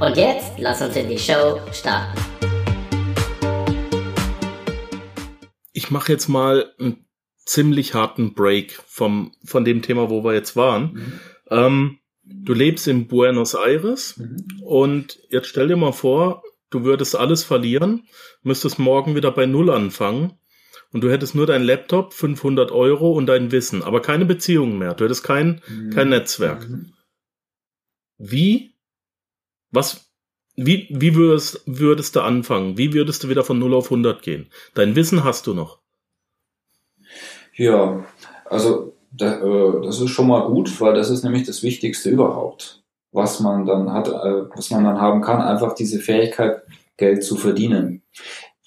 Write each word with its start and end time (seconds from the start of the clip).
Und 0.00 0.16
jetzt 0.16 0.52
lass 0.56 0.80
uns 0.80 0.96
in 0.96 1.10
die 1.10 1.18
Show 1.18 1.60
starten. 1.74 2.18
Ich 5.74 5.90
mache 5.90 6.10
jetzt 6.10 6.26
mal 6.26 6.72
einen 6.78 7.04
ziemlich 7.44 7.92
harten 7.92 8.32
Break 8.32 8.80
vom, 8.86 9.32
von 9.44 9.66
dem 9.66 9.82
Thema, 9.82 10.08
wo 10.08 10.24
wir 10.24 10.32
jetzt 10.32 10.56
waren. 10.56 10.94
Mhm. 10.94 11.20
Ähm, 11.50 11.98
du 12.22 12.54
lebst 12.54 12.88
in 12.88 13.08
Buenos 13.08 13.54
Aires 13.54 14.16
mhm. 14.16 14.62
und 14.62 15.18
jetzt 15.28 15.48
stell 15.48 15.68
dir 15.68 15.76
mal 15.76 15.92
vor, 15.92 16.44
du 16.70 16.82
würdest 16.84 17.14
alles 17.14 17.44
verlieren, 17.44 18.08
müsstest 18.42 18.78
morgen 18.78 19.14
wieder 19.14 19.30
bei 19.32 19.44
Null 19.44 19.68
anfangen 19.68 20.38
und 20.92 21.02
du 21.02 21.10
hättest 21.10 21.34
nur 21.34 21.46
dein 21.46 21.62
Laptop, 21.62 22.14
500 22.14 22.72
Euro 22.72 23.12
und 23.12 23.26
dein 23.26 23.52
Wissen, 23.52 23.82
aber 23.82 24.00
keine 24.00 24.24
Beziehungen 24.24 24.78
mehr. 24.78 24.94
Du 24.94 25.04
hättest 25.04 25.24
kein, 25.24 25.60
mhm. 25.68 25.90
kein 25.90 26.08
Netzwerk. 26.08 26.66
Mhm. 26.70 26.94
Wie 28.16 28.69
was, 29.70 30.10
wie, 30.56 30.88
wie 30.90 31.14
würdest, 31.14 31.62
würdest 31.66 32.16
du 32.16 32.20
anfangen? 32.20 32.76
Wie 32.76 32.92
würdest 32.92 33.24
du 33.24 33.28
wieder 33.28 33.44
von 33.44 33.58
0 33.58 33.74
auf 33.74 33.86
100 33.86 34.22
gehen? 34.22 34.50
Dein 34.74 34.96
Wissen 34.96 35.24
hast 35.24 35.46
du 35.46 35.54
noch. 35.54 35.78
Ja, 37.54 38.04
also 38.46 38.94
da, 39.12 39.40
äh, 39.40 39.82
das 39.82 40.00
ist 40.00 40.10
schon 40.10 40.28
mal 40.28 40.46
gut, 40.46 40.80
weil 40.80 40.94
das 40.94 41.10
ist 41.10 41.24
nämlich 41.24 41.46
das 41.46 41.62
Wichtigste 41.62 42.10
überhaupt, 42.10 42.82
was 43.12 43.40
man 43.40 43.66
dann 43.66 43.92
hat, 43.92 44.08
äh, 44.08 44.48
was 44.54 44.70
man 44.70 44.84
dann 44.84 45.00
haben 45.00 45.20
kann, 45.20 45.40
einfach 45.42 45.74
diese 45.74 46.00
Fähigkeit, 46.00 46.62
Geld 46.96 47.24
zu 47.24 47.36
verdienen. 47.36 48.02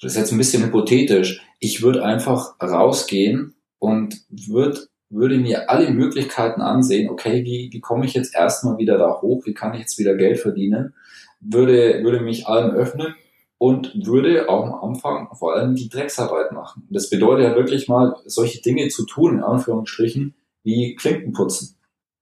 Das 0.01 0.13
ist 0.13 0.17
jetzt 0.17 0.31
ein 0.31 0.37
bisschen 0.37 0.63
hypothetisch. 0.63 1.41
Ich 1.59 1.81
würde 1.81 2.03
einfach 2.03 2.55
rausgehen 2.61 3.55
und 3.77 4.21
würde 4.29 4.87
würde 5.13 5.37
mir 5.37 5.69
alle 5.69 5.91
Möglichkeiten 5.91 6.61
ansehen, 6.61 7.09
okay, 7.09 7.43
wie, 7.43 7.69
wie 7.71 7.79
komme 7.79 8.05
ich 8.05 8.13
jetzt 8.13 8.35
erstmal 8.35 8.77
wieder 8.77 8.97
da 8.97 9.21
hoch, 9.21 9.45
wie 9.45 9.53
kann 9.53 9.73
ich 9.73 9.79
jetzt 9.79 9.99
wieder 9.99 10.15
Geld 10.15 10.39
verdienen, 10.39 10.93
würde, 11.39 12.03
würde 12.03 12.19
mich 12.19 12.47
allem 12.47 12.71
öffnen 12.71 13.15
und 13.57 14.05
würde 14.05 14.49
auch 14.49 14.65
am 14.65 14.89
Anfang 14.89 15.29
vor 15.35 15.55
allem 15.55 15.75
die 15.75 15.89
Drecksarbeit 15.89 16.51
machen. 16.51 16.87
Das 16.89 17.09
bedeutet 17.09 17.45
ja 17.45 17.55
wirklich 17.55 17.87
mal, 17.87 18.15
solche 18.25 18.61
Dinge 18.61 18.89
zu 18.89 19.05
tun, 19.05 19.35
in 19.35 19.43
Anführungsstrichen, 19.43 20.35
wie 20.63 20.95
Klinken 20.95 21.33
putzen. 21.33 21.75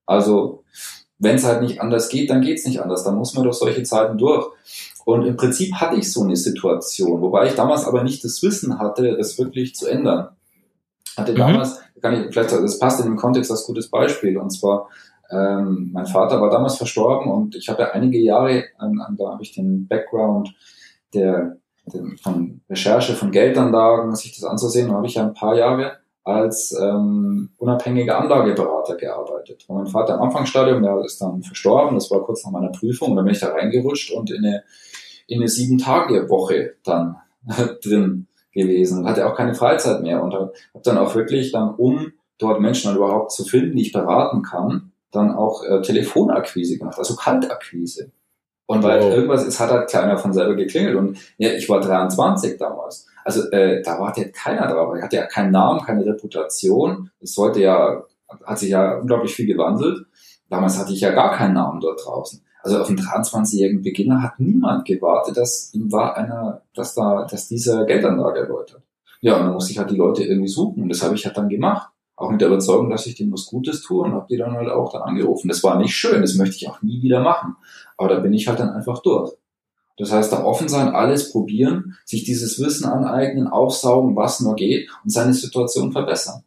Also, 0.05 0.63
wenn 1.17 1.35
es 1.35 1.45
halt 1.45 1.61
nicht 1.61 1.81
anders 1.81 2.09
geht, 2.09 2.29
dann 2.29 2.41
geht 2.41 2.59
es 2.59 2.65
nicht 2.65 2.81
anders. 2.81 3.03
Dann 3.03 3.15
muss 3.15 3.33
man 3.33 3.43
durch 3.43 3.55
solche 3.55 3.83
Zeiten 3.83 4.17
durch. 4.17 4.47
Und 5.05 5.25
im 5.25 5.35
Prinzip 5.35 5.73
hatte 5.75 5.97
ich 5.97 6.11
so 6.11 6.23
eine 6.23 6.35
Situation, 6.35 7.21
wobei 7.21 7.47
ich 7.47 7.55
damals 7.55 7.85
aber 7.85 8.03
nicht 8.03 8.23
das 8.23 8.43
Wissen 8.43 8.79
hatte, 8.79 9.15
das 9.17 9.39
wirklich 9.39 9.75
zu 9.75 9.87
ändern. 9.87 10.29
Hatte 11.17 11.33
mhm. 11.33 11.37
Kann 12.01 12.13
ich, 12.13 12.33
vielleicht, 12.33 12.51
das 12.51 12.79
passt 12.79 12.99
in 12.99 13.05
dem 13.05 13.17
Kontext 13.17 13.51
als 13.51 13.65
gutes 13.65 13.89
Beispiel. 13.89 14.37
Und 14.37 14.49
zwar, 14.49 14.89
ähm, 15.31 15.91
mein 15.93 16.05
Vater 16.05 16.41
war 16.41 16.49
damals 16.49 16.77
verstorben 16.77 17.31
und 17.31 17.55
ich 17.55 17.69
habe 17.69 17.83
ja 17.83 17.91
einige 17.91 18.19
Jahre, 18.19 18.65
ähm, 18.81 19.01
da 19.17 19.31
habe 19.31 19.43
ich 19.43 19.53
den 19.53 19.87
Background 19.87 20.53
der, 21.13 21.57
der, 21.85 22.03
von 22.21 22.61
Recherche 22.69 23.13
von 23.13 23.31
Geldanlagen, 23.31 24.15
sich 24.15 24.35
das 24.35 24.49
anzusehen, 24.49 24.89
da 24.89 24.95
habe 24.95 25.07
ich 25.07 25.15
ja 25.15 25.23
ein 25.23 25.33
paar 25.33 25.55
Jahre 25.55 25.97
als 26.23 26.77
ähm, 26.79 27.49
unabhängiger 27.57 28.19
Anlageberater 28.19 28.95
gearbeitet. 28.95 29.65
Und 29.67 29.77
mein 29.77 29.87
Vater 29.87 30.15
am 30.15 30.21
Anfangsstadium, 30.21 30.83
der 30.83 31.03
ist 31.03 31.19
dann 31.19 31.41
verstorben, 31.41 31.95
das 31.95 32.11
war 32.11 32.23
kurz 32.23 32.45
nach 32.45 32.51
meiner 32.51 32.71
Prüfung, 32.71 33.11
und 33.11 33.15
dann 33.15 33.25
bin 33.25 33.33
ich 33.33 33.41
da 33.41 33.51
reingerutscht 33.51 34.11
und 34.11 34.29
in 34.29 34.45
eine, 34.45 34.63
in 35.27 35.39
eine 35.39 35.47
Sieben-Tage-Woche 35.47 36.75
dann 36.83 37.15
drin 37.83 38.27
gewesen 38.53 38.99
und 38.99 39.07
hatte 39.07 39.27
auch 39.27 39.35
keine 39.35 39.53
Freizeit 39.53 40.01
mehr 40.01 40.21
und 40.21 40.33
habe 40.33 40.53
dann 40.83 40.97
auch 40.97 41.15
wirklich 41.15 41.51
dann, 41.51 41.75
um 41.75 42.11
dort 42.37 42.59
Menschen 42.59 42.87
dann 42.87 42.97
überhaupt 42.97 43.31
zu 43.31 43.45
finden, 43.45 43.75
die 43.75 43.83
ich 43.83 43.91
beraten 43.91 44.41
kann, 44.41 44.91
dann 45.11 45.33
auch 45.33 45.63
äh, 45.63 45.81
Telefonakquise 45.81 46.77
gemacht, 46.77 46.97
also 46.97 47.15
Kaltakquise. 47.15 48.11
Und 48.65 48.83
weil 48.83 49.01
wow. 49.01 49.13
irgendwas, 49.13 49.45
es 49.45 49.59
hat 49.59 49.69
halt 49.69 49.89
keiner 49.89 50.17
von 50.17 50.31
selber 50.33 50.55
geklingelt 50.55 50.95
und 50.95 51.17
ja, 51.37 51.51
ich 51.51 51.67
war 51.69 51.81
23 51.81 52.57
damals. 52.57 53.07
Also 53.23 53.49
äh, 53.51 53.81
da 53.81 53.99
wartet 53.99 54.33
keiner 54.33 54.67
drauf. 54.67 54.95
Ich 54.95 55.03
hatte 55.03 55.17
ja 55.17 55.25
keinen 55.25 55.51
Namen, 55.51 55.81
keine 55.81 56.05
Reputation. 56.05 57.11
Es 57.19 57.33
sollte 57.33 57.59
ja, 57.61 58.03
hat 58.45 58.59
sich 58.59 58.69
ja 58.69 58.97
unglaublich 58.97 59.35
viel 59.35 59.45
gewandelt. 59.45 60.05
Damals 60.49 60.79
hatte 60.79 60.93
ich 60.93 61.01
ja 61.01 61.11
gar 61.11 61.33
keinen 61.33 61.53
Namen 61.53 61.81
dort 61.81 62.03
draußen. 62.03 62.41
Also 62.63 62.79
auf 62.79 62.89
einen 62.89 62.99
23-jährigen 62.99 63.81
Beginner 63.81 64.21
hat 64.21 64.39
niemand 64.39 64.85
gewartet, 64.85 65.37
dass 65.37 65.73
ihm 65.73 65.91
war 65.91 66.15
einer, 66.15 66.61
dass 66.73 66.93
da, 66.93 67.25
dass 67.25 67.47
dieser 67.47 67.85
Geldanlage 67.85 68.41
erläutert. 68.41 68.83
Ja, 69.21 69.37
und 69.37 69.45
dann 69.45 69.53
musste 69.53 69.71
ich 69.71 69.79
halt 69.79 69.91
die 69.91 69.95
Leute 69.95 70.23
irgendwie 70.23 70.47
suchen. 70.47 70.83
Und 70.83 70.89
das 70.89 71.03
habe 71.03 71.15
ich 71.15 71.25
halt 71.25 71.37
dann 71.37 71.49
gemacht. 71.49 71.91
Auch 72.15 72.29
mit 72.29 72.41
der 72.41 72.49
Überzeugung, 72.49 72.89
dass 72.89 73.07
ich 73.07 73.15
denen 73.15 73.33
was 73.33 73.47
Gutes 73.47 73.81
tue 73.81 74.03
und 74.03 74.13
habe 74.13 74.27
die 74.29 74.37
dann 74.37 74.51
halt 74.51 74.69
auch 74.69 74.91
dann 74.91 75.01
angerufen. 75.01 75.47
Das 75.47 75.63
war 75.63 75.77
nicht 75.77 75.95
schön, 75.95 76.21
das 76.21 76.35
möchte 76.35 76.55
ich 76.55 76.69
auch 76.69 76.81
nie 76.81 77.01
wieder 77.01 77.21
machen. 77.21 77.55
Aber 77.97 78.09
da 78.09 78.19
bin 78.19 78.33
ich 78.33 78.47
halt 78.47 78.59
dann 78.59 78.69
einfach 78.69 79.01
durch. 79.01 79.33
Das 79.97 80.11
heißt, 80.11 80.31
da 80.31 80.43
offen 80.43 80.67
sein, 80.67 80.89
alles 80.89 81.31
probieren, 81.31 81.97
sich 82.05 82.23
dieses 82.23 82.59
Wissen 82.59 82.85
aneignen, 82.85 83.47
aufsaugen, 83.47 84.15
was 84.15 84.39
nur 84.39 84.55
geht 84.55 84.89
und 85.03 85.09
seine 85.11 85.33
Situation 85.33 85.91
verbessern 85.91 86.43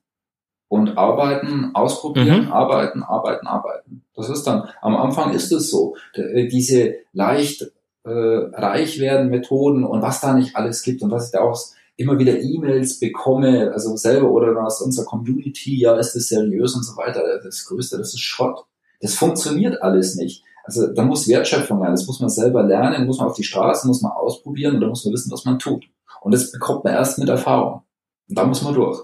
und 0.75 0.99
arbeiten, 0.99 1.71
ausprobieren, 1.73 2.47
mhm. 2.47 2.53
arbeiten, 2.53 3.05
arbeiten, 3.05 3.47
arbeiten. 3.47 4.03
Das 4.17 4.29
ist 4.29 4.43
dann, 4.43 4.69
am 4.83 4.97
Anfang 4.97 5.33
ist 5.33 5.53
es 5.53 5.71
so, 5.71 5.95
äh, 6.15 6.49
diese 6.49 6.97
leicht 7.13 7.71
äh, 8.03 8.11
reich 8.11 8.99
werden 8.99 9.31
Methoden 9.31 9.85
und 9.85 10.03
was 10.03 10.21
da 10.21 10.35
nicht 10.35 10.57
alles 10.57 10.83
gibt 10.83 11.03
und 11.03 11.13
was 11.13 11.27
ich 11.27 11.33
da 11.33 11.43
auch 11.43 11.57
immer 11.97 12.19
wieder 12.19 12.41
E-Mails 12.41 12.99
bekomme, 12.99 13.71
also 13.73 13.97
selber 13.97 14.33
oder 14.33 14.61
aus 14.65 14.83
unserer 14.83 15.07
Community, 15.07 15.79
ja, 15.79 15.95
ist 15.95 16.17
das 16.17 16.27
seriös 16.27 16.75
und 16.75 16.83
so 16.83 16.97
weiter. 16.97 17.23
Das 17.45 17.65
Größte, 17.67 17.97
das 17.97 18.09
ist 18.09 18.21
Schrott. 18.21 18.65
Das 19.01 19.15
funktioniert 19.15 19.81
alles 19.81 20.17
nicht. 20.17 20.43
Also 20.65 20.89
da 20.89 21.05
muss 21.05 21.29
Wertschöpfung 21.29 21.81
rein, 21.83 21.93
das 21.93 22.09
muss 22.09 22.19
man 22.19 22.31
selber 22.31 22.65
lernen, 22.65 23.07
muss 23.07 23.19
man 23.19 23.29
auf 23.29 23.37
die 23.37 23.45
Straße, 23.45 23.87
muss 23.87 24.03
man 24.03 24.11
ausprobieren 24.11 24.75
und 24.75 24.81
da 24.81 24.89
muss 24.89 25.05
man 25.05 25.15
wissen, 25.15 25.31
was 25.31 25.45
man 25.45 25.61
tut. 25.61 25.85
Und 26.21 26.35
das 26.35 26.51
bekommt 26.51 26.83
man 26.83 26.95
erst 26.95 27.21
mit 27.21 27.29
Erfahrung. 27.29 27.83
Und 28.29 28.39
da 28.39 28.45
muss 28.45 28.63
man 28.63 28.75
durch. 28.75 28.99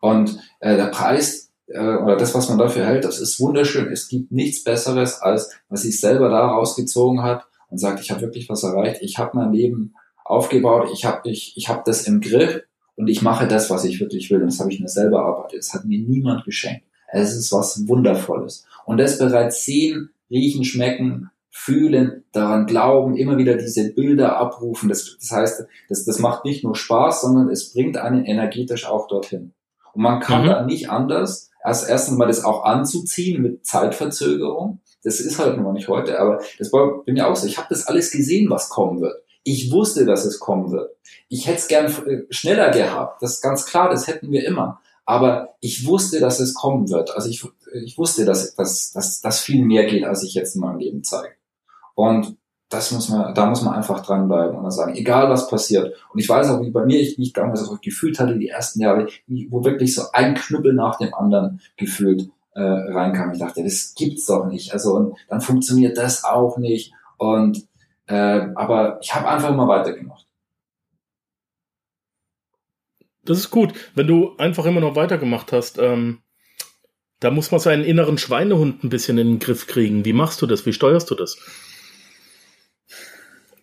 Und 0.00 0.38
äh, 0.60 0.76
der 0.76 0.86
Preis 0.86 1.50
äh, 1.68 1.78
oder 1.78 2.16
das, 2.16 2.34
was 2.34 2.48
man 2.48 2.58
dafür 2.58 2.86
hält, 2.86 3.04
das 3.04 3.20
ist 3.20 3.40
wunderschön. 3.40 3.90
Es 3.92 4.08
gibt 4.08 4.32
nichts 4.32 4.64
Besseres, 4.64 5.20
als 5.20 5.50
was 5.68 5.82
sich 5.82 6.00
selber 6.00 6.28
da 6.28 6.46
rausgezogen 6.46 7.22
hat 7.22 7.46
und 7.70 7.78
sagt, 7.78 8.00
ich 8.00 8.10
habe 8.10 8.22
wirklich 8.22 8.48
was 8.48 8.62
erreicht, 8.62 9.02
ich 9.02 9.18
habe 9.18 9.36
mein 9.36 9.52
Leben 9.52 9.94
aufgebaut, 10.24 10.88
ich 10.92 11.04
habe 11.04 11.28
ich, 11.28 11.54
ich 11.56 11.68
hab 11.68 11.84
das 11.84 12.06
im 12.06 12.20
Griff 12.20 12.62
und 12.96 13.08
ich 13.08 13.22
mache 13.22 13.46
das, 13.46 13.70
was 13.70 13.84
ich 13.84 14.00
wirklich 14.00 14.30
will. 14.30 14.40
Und 14.40 14.48
das 14.48 14.60
habe 14.60 14.72
ich 14.72 14.80
mir 14.80 14.88
selber 14.88 15.18
erarbeitet. 15.18 15.60
Das 15.60 15.74
hat 15.74 15.84
mir 15.84 15.98
niemand 15.98 16.44
geschenkt. 16.44 16.84
Es 17.10 17.34
ist 17.34 17.52
was 17.52 17.86
Wundervolles. 17.88 18.66
Und 18.84 18.98
das 18.98 19.18
bereits 19.18 19.64
sehen, 19.64 20.10
riechen, 20.30 20.64
schmecken, 20.64 21.30
fühlen, 21.50 22.24
daran 22.32 22.66
glauben, 22.66 23.16
immer 23.16 23.38
wieder 23.38 23.56
diese 23.56 23.92
Bilder 23.92 24.36
abrufen. 24.36 24.88
Das, 24.88 25.16
das 25.18 25.30
heißt, 25.30 25.66
das, 25.88 26.04
das 26.04 26.18
macht 26.18 26.44
nicht 26.44 26.64
nur 26.64 26.76
Spaß, 26.76 27.22
sondern 27.22 27.48
es 27.48 27.72
bringt 27.72 27.96
einen 27.96 28.24
energetisch 28.24 28.86
auch 28.86 29.08
dorthin. 29.08 29.52
Und 29.98 30.04
man 30.04 30.20
kann 30.20 30.44
mhm. 30.44 30.46
dann 30.46 30.66
nicht 30.66 30.90
anders, 30.90 31.50
als 31.60 31.82
erstens 31.82 32.16
mal 32.16 32.28
das 32.28 32.44
auch 32.44 32.62
anzuziehen 32.62 33.42
mit 33.42 33.66
Zeitverzögerung. 33.66 34.80
Das 35.02 35.18
ist 35.18 35.40
halt 35.40 35.58
nur 35.58 35.72
nicht 35.72 35.88
heute, 35.88 36.20
aber 36.20 36.40
das 36.56 36.72
war, 36.72 37.02
bin 37.02 37.16
ja 37.16 37.28
auch 37.28 37.34
so. 37.34 37.48
Ich 37.48 37.58
habe 37.58 37.66
das 37.68 37.88
alles 37.88 38.12
gesehen, 38.12 38.48
was 38.48 38.68
kommen 38.68 39.00
wird. 39.00 39.20
Ich 39.42 39.72
wusste, 39.72 40.04
dass 40.04 40.24
es 40.24 40.38
kommen 40.38 40.70
wird. 40.70 40.92
Ich 41.28 41.48
hätte 41.48 41.58
es 41.58 41.66
gern 41.66 41.86
äh, 41.86 42.22
schneller 42.30 42.70
gehabt. 42.70 43.22
Das 43.22 43.34
ist 43.34 43.42
ganz 43.42 43.66
klar, 43.66 43.90
das 43.90 44.06
hätten 44.06 44.30
wir 44.30 44.46
immer. 44.46 44.80
Aber 45.04 45.56
ich 45.60 45.84
wusste, 45.84 46.20
dass 46.20 46.38
es 46.38 46.54
kommen 46.54 46.88
wird. 46.90 47.10
Also 47.16 47.28
ich, 47.28 47.44
ich 47.82 47.98
wusste, 47.98 48.24
dass, 48.24 48.54
dass, 48.54 48.92
dass, 48.92 49.20
dass 49.20 49.40
viel 49.40 49.64
mehr 49.64 49.86
geht, 49.86 50.04
als 50.04 50.22
ich 50.22 50.34
jetzt 50.34 50.54
in 50.54 50.60
meinem 50.60 50.78
Leben 50.78 51.02
zeige. 51.02 51.34
Und 51.96 52.36
das 52.68 52.92
muss 52.92 53.08
man, 53.08 53.34
da 53.34 53.46
muss 53.46 53.62
man 53.62 53.74
einfach 53.74 54.04
dranbleiben 54.04 54.56
und 54.56 54.62
dann 54.62 54.70
sagen, 54.70 54.94
egal 54.94 55.30
was 55.30 55.48
passiert. 55.48 55.94
Und 56.12 56.20
ich 56.20 56.28
weiß 56.28 56.50
auch, 56.50 56.60
wie 56.60 56.70
bei 56.70 56.84
mir 56.84 57.00
ich 57.00 57.18
mich 57.18 57.32
damals 57.32 57.60
so 57.60 57.78
gefühlt 57.80 58.18
hatte, 58.18 58.36
die 58.36 58.48
ersten 58.48 58.80
Jahre, 58.80 59.06
wo 59.26 59.64
wirklich 59.64 59.94
so 59.94 60.02
ein 60.12 60.34
Knüppel 60.34 60.74
nach 60.74 60.98
dem 60.98 61.14
anderen 61.14 61.60
gefühlt 61.76 62.28
äh, 62.54 62.60
reinkam. 62.62 63.32
Ich 63.32 63.38
dachte, 63.38 63.62
das 63.62 63.94
gibt's 63.96 64.26
doch 64.26 64.46
nicht. 64.46 64.72
Also 64.72 64.96
und 64.96 65.16
dann 65.28 65.40
funktioniert 65.40 65.96
das 65.96 66.24
auch 66.24 66.58
nicht. 66.58 66.92
Und 67.16 67.66
äh, 68.06 68.48
aber 68.54 68.98
ich 69.00 69.14
habe 69.14 69.28
einfach 69.28 69.50
immer 69.50 69.68
weitergemacht. 69.68 70.26
Das 73.24 73.38
ist 73.38 73.50
gut, 73.50 73.72
wenn 73.94 74.06
du 74.06 74.36
einfach 74.38 74.64
immer 74.66 74.80
noch 74.80 74.96
weitergemacht 74.96 75.52
hast. 75.52 75.78
Ähm, 75.78 76.20
Da 77.20 77.30
muss 77.30 77.50
man 77.50 77.60
seinen 77.60 77.84
inneren 77.84 78.16
Schweinehund 78.16 78.84
ein 78.84 78.90
bisschen 78.90 79.18
in 79.18 79.26
den 79.26 79.38
Griff 79.40 79.66
kriegen. 79.66 80.04
Wie 80.04 80.12
machst 80.12 80.40
du 80.40 80.46
das? 80.46 80.66
Wie 80.66 80.72
steuerst 80.72 81.10
du 81.10 81.16
das? 81.16 81.36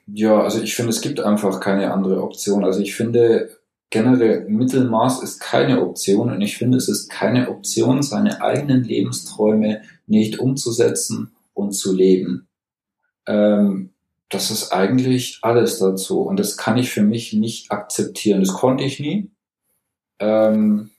Ja, 0.07 0.41
also 0.41 0.61
ich 0.61 0.75
finde, 0.75 0.91
es 0.91 1.01
gibt 1.01 1.19
einfach 1.19 1.59
keine 1.59 1.91
andere 1.91 2.21
Option. 2.21 2.63
Also 2.63 2.79
ich 2.79 2.95
finde, 2.95 3.49
generell 3.89 4.45
Mittelmaß 4.47 5.23
ist 5.23 5.39
keine 5.39 5.81
Option 5.81 6.31
und 6.31 6.41
ich 6.41 6.57
finde, 6.57 6.77
es 6.77 6.87
ist 6.87 7.09
keine 7.09 7.49
Option, 7.49 8.03
seine 8.03 8.41
eigenen 8.41 8.83
Lebensträume 8.83 9.81
nicht 10.05 10.39
umzusetzen 10.39 11.31
und 11.53 11.71
zu 11.71 11.95
leben. 11.95 12.47
Ähm, 13.25 13.91
das 14.29 14.51
ist 14.51 14.71
eigentlich 14.71 15.39
alles 15.41 15.79
dazu 15.79 16.21
und 16.21 16.39
das 16.39 16.57
kann 16.57 16.77
ich 16.77 16.89
für 16.91 17.03
mich 17.03 17.33
nicht 17.33 17.71
akzeptieren. 17.71 18.41
Das 18.41 18.53
konnte 18.53 18.83
ich 18.83 18.99
nie. 18.99 19.31
Ähm, 20.19 20.91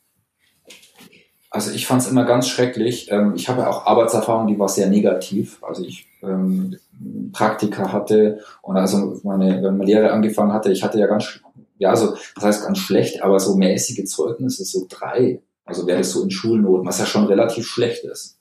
also 1.50 1.70
ich 1.70 1.86
fand 1.86 2.02
es 2.02 2.08
immer 2.08 2.24
ganz 2.24 2.48
schrecklich. 2.48 3.10
Ähm, 3.10 3.34
ich 3.36 3.48
habe 3.48 3.62
ja 3.62 3.70
auch 3.70 3.86
Arbeitserfahrung, 3.86 4.46
die 4.46 4.58
war 4.58 4.68
sehr 4.68 4.88
negativ. 4.88 5.62
Also 5.62 5.84
ich 5.84 6.06
ähm, 6.22 6.76
Praktika 7.32 7.93
hatte 7.93 8.40
und 8.62 8.76
also 8.76 9.20
meine, 9.22 9.62
wenn 9.62 9.76
meine 9.76 9.84
Lehre 9.84 10.12
angefangen 10.12 10.52
hatte, 10.52 10.72
ich 10.72 10.82
hatte 10.82 10.98
ja 10.98 11.06
ganz, 11.06 11.40
ja, 11.78 11.90
also 11.90 12.16
das 12.34 12.44
heißt 12.44 12.64
ganz 12.64 12.78
schlecht, 12.78 13.22
aber 13.22 13.38
so 13.38 13.56
mäßige 13.56 14.04
Zeugnisse, 14.04 14.64
so 14.64 14.87
drei. 14.88 15.43
Also 15.64 15.87
wäre 15.87 15.98
das 15.98 16.12
so 16.12 16.22
in 16.22 16.31
Schulnoten, 16.31 16.87
was 16.87 16.98
ja 16.98 17.06
schon 17.06 17.26
relativ 17.26 17.66
schlecht 17.66 18.04
ist. 18.04 18.38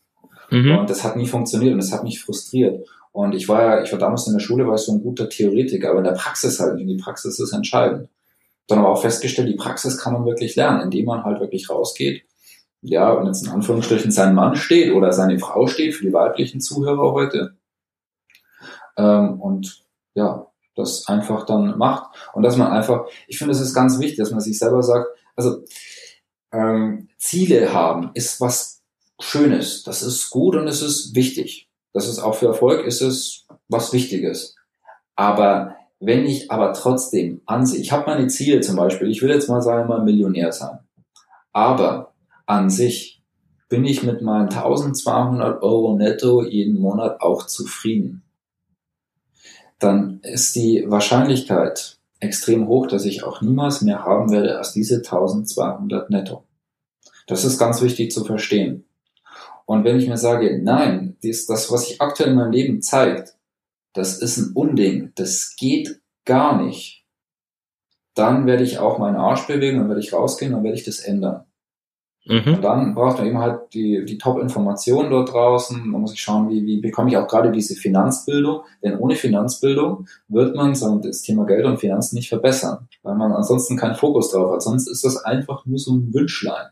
Mhm. 0.52 0.78
Und 0.78 0.90
das 0.90 1.04
hat 1.04 1.18
nie 1.18 1.25
funktioniert 1.25 1.74
und 1.74 1.81
das 1.81 1.92
hat 1.92 2.04
mich 2.04 2.22
frustriert. 2.22 2.88
Und 3.12 3.34
ich 3.34 3.50
war 3.50 3.62
ja, 3.62 3.84
ich 3.84 3.92
war 3.92 4.00
damals 4.00 4.28
in 4.28 4.34
der 4.34 4.40
Schule, 4.40 4.68
war 4.68 4.75
ich 4.75 4.81
so 4.81 4.94
ein 4.94 5.01
guter 5.01 5.28
Theoretiker, 5.28 5.90
aber 5.90 6.00
in 6.00 6.06
der 6.06 6.12
Praxis 6.12 6.60
halt 6.60 6.75
nicht. 6.75 6.90
Die 6.90 7.04
Praxis 7.04 7.40
ist 7.40 7.54
entscheidend. 7.54 8.10
Dann 8.68 8.80
aber 8.80 8.90
auch 8.90 9.01
festgestellt, 9.01 9.48
die 9.48 9.56
Praxis 9.56 9.98
kann 9.98 10.13
man 10.13 10.25
wirklich 10.25 10.56
lernen, 10.56 10.81
indem 10.81 11.06
man 11.06 11.24
halt 11.24 11.40
wirklich 11.40 11.69
rausgeht. 11.69 12.24
Ja, 12.81 13.12
und 13.12 13.25
jetzt 13.25 13.46
in 13.46 13.51
Anführungsstrichen 13.51 14.12
sein 14.12 14.36
Mann 14.36 14.56
steht 14.56 14.94
oder 14.94 15.12
seine 15.12 15.40
Frau 15.40 15.66
steht 15.66 15.96
für 15.96 16.06
die 16.06 16.13
weiblichen 16.13 16.62
Zuhörer 16.62 17.13
heute 17.13 17.56
ähm, 18.97 19.39
und 19.39 19.83
ja, 20.13 20.47
das 20.75 21.07
einfach 21.07 21.45
dann 21.45 21.77
macht. 21.77 22.15
Und 22.33 22.44
dass 22.44 22.57
man 22.57 22.71
einfach, 22.71 23.06
ich 23.27 23.38
finde, 23.38 23.53
es 23.53 23.62
ist 23.62 23.74
ganz 23.74 24.00
wichtig, 24.00 24.18
dass 24.18 24.31
man 24.31 24.42
sich 24.42 24.57
selber 24.57 24.83
sagt, 24.83 25.07
also 25.36 25.63
ähm, 26.51 27.09
Ziele 27.18 27.74
haben 27.74 28.12
ist 28.13 28.39
was 28.42 28.81
Schönes, 29.19 29.83
das 29.83 30.01
ist 30.01 30.30
gut 30.30 30.56
und 30.56 30.68
es 30.68 30.81
ist 30.81 31.15
wichtig. 31.15 31.69
Das 31.94 32.07
ist 32.07 32.19
auch 32.19 32.36
für 32.36 32.47
Erfolg 32.47 32.86
ist 32.86 33.01
es 33.01 33.47
was 33.69 33.94
Wichtiges. 33.94 34.56
Aber 35.15 35.75
wenn 36.01 36.25
ich 36.25 36.51
aber 36.51 36.74
trotzdem 36.74 37.41
ansehe, 37.45 37.80
ich 37.80 37.94
habe 37.94 38.12
meine 38.12 38.27
Ziele 38.27 38.59
zum 38.59 38.75
Beispiel, 38.75 39.09
ich 39.09 39.21
will 39.21 39.30
jetzt 39.30 39.48
mal 39.48 39.62
sagen, 39.62 39.88
mal 39.88 40.03
Millionär 40.03 40.51
sein. 40.51 40.80
Aber 41.53 42.13
an 42.45 42.69
sich 42.69 43.24
bin 43.69 43.86
ich 43.86 44.03
mit 44.03 44.21
meinen 44.21 44.50
1200 44.50 45.63
Euro 45.63 45.95
netto 45.95 46.44
jeden 46.44 46.80
Monat 46.80 47.21
auch 47.21 47.48
zufrieden 47.48 48.25
dann 49.80 50.19
ist 50.22 50.56
die 50.56 50.86
Wahrscheinlichkeit 50.88 51.98
extrem 52.19 52.68
hoch, 52.68 52.88
dass 52.88 53.06
ich 53.06 53.24
auch 53.24 53.42
niemals 53.42 53.81
mehr 53.81 54.04
haben 54.04 54.31
werde 54.31 54.57
als 54.57 54.74
diese 54.74 54.98
1200 54.98 56.10
netto. 56.10 56.44
Das 57.28 57.44
ist 57.44 57.57
ganz 57.57 57.81
wichtig 57.81 58.12
zu 58.12 58.24
verstehen. 58.24 58.86
Und 59.66 59.84
wenn 59.84 59.98
ich 59.98 60.07
mir 60.07 60.18
sage, 60.18 60.60
nein, 60.62 61.18
dies, 61.24 61.48
das, 61.48 61.72
was 61.72 61.88
sich 61.88 62.02
aktuell 62.02 62.30
in 62.30 62.36
meinem 62.36 62.52
Leben 62.52 62.81
zeigt, 62.81 63.36
das 63.94 64.19
ist 64.19 64.38
ein 64.38 64.54
Unding, 64.54 65.12
das 65.16 65.56
geht 65.58 66.00
gar 66.25 66.62
nicht, 66.62 67.04
dann 68.13 68.46
werde 68.46 68.63
ich 68.63 68.80
auch 68.80 69.00
meinen 69.00 69.16
Arsch 69.16 69.48
bewegen, 69.48 69.80
dann 69.80 69.90
werde 69.90 70.01
ich 70.01 70.13
rausgehen, 70.13 70.51
dann 70.51 70.63
werde 70.63 70.78
ich 70.78 70.86
das 70.86 71.00
ändern. 71.00 71.46
Mhm. 72.25 72.56
Und 72.56 72.62
dann 72.63 72.95
braucht 72.95 73.19
man 73.19 73.27
eben 73.27 73.38
halt 73.38 73.74
die, 73.74 74.04
die 74.04 74.18
Top-Informationen 74.18 75.12
dort 75.12 75.31
draußen. 75.31 75.88
Man 75.88 76.01
muss 76.01 76.13
ich 76.13 76.22
schauen, 76.22 76.50
wie, 76.50 76.66
wie 76.66 76.81
bekomme 76.81 77.10
ich 77.10 77.18
auch 77.18 77.27
gerade 77.27 77.51
diese 77.51 77.75
Finanzbildung. 77.75 78.62
Denn 78.83 78.98
ohne 78.98 79.16
Finanzbildung 79.16 80.07
wird 80.27 80.56
man 80.56 80.74
das 80.74 81.22
Thema 81.22 81.45
Geld 81.45 81.66
und 81.66 81.77
Finanzen 81.77 82.16
nicht 82.16 82.30
verbessern, 82.30 82.88
weil 83.04 83.16
man 83.16 83.31
ansonsten 83.31 83.77
keinen 83.77 83.95
Fokus 83.95 84.31
drauf 84.31 84.54
hat. 84.54 84.63
Sonst 84.63 84.88
ist 84.88 85.06
das 85.06 85.24
einfach 85.24 85.66
nur 85.66 85.77
so 85.77 85.94
ein 85.94 86.13
Wünschlein. 86.13 86.68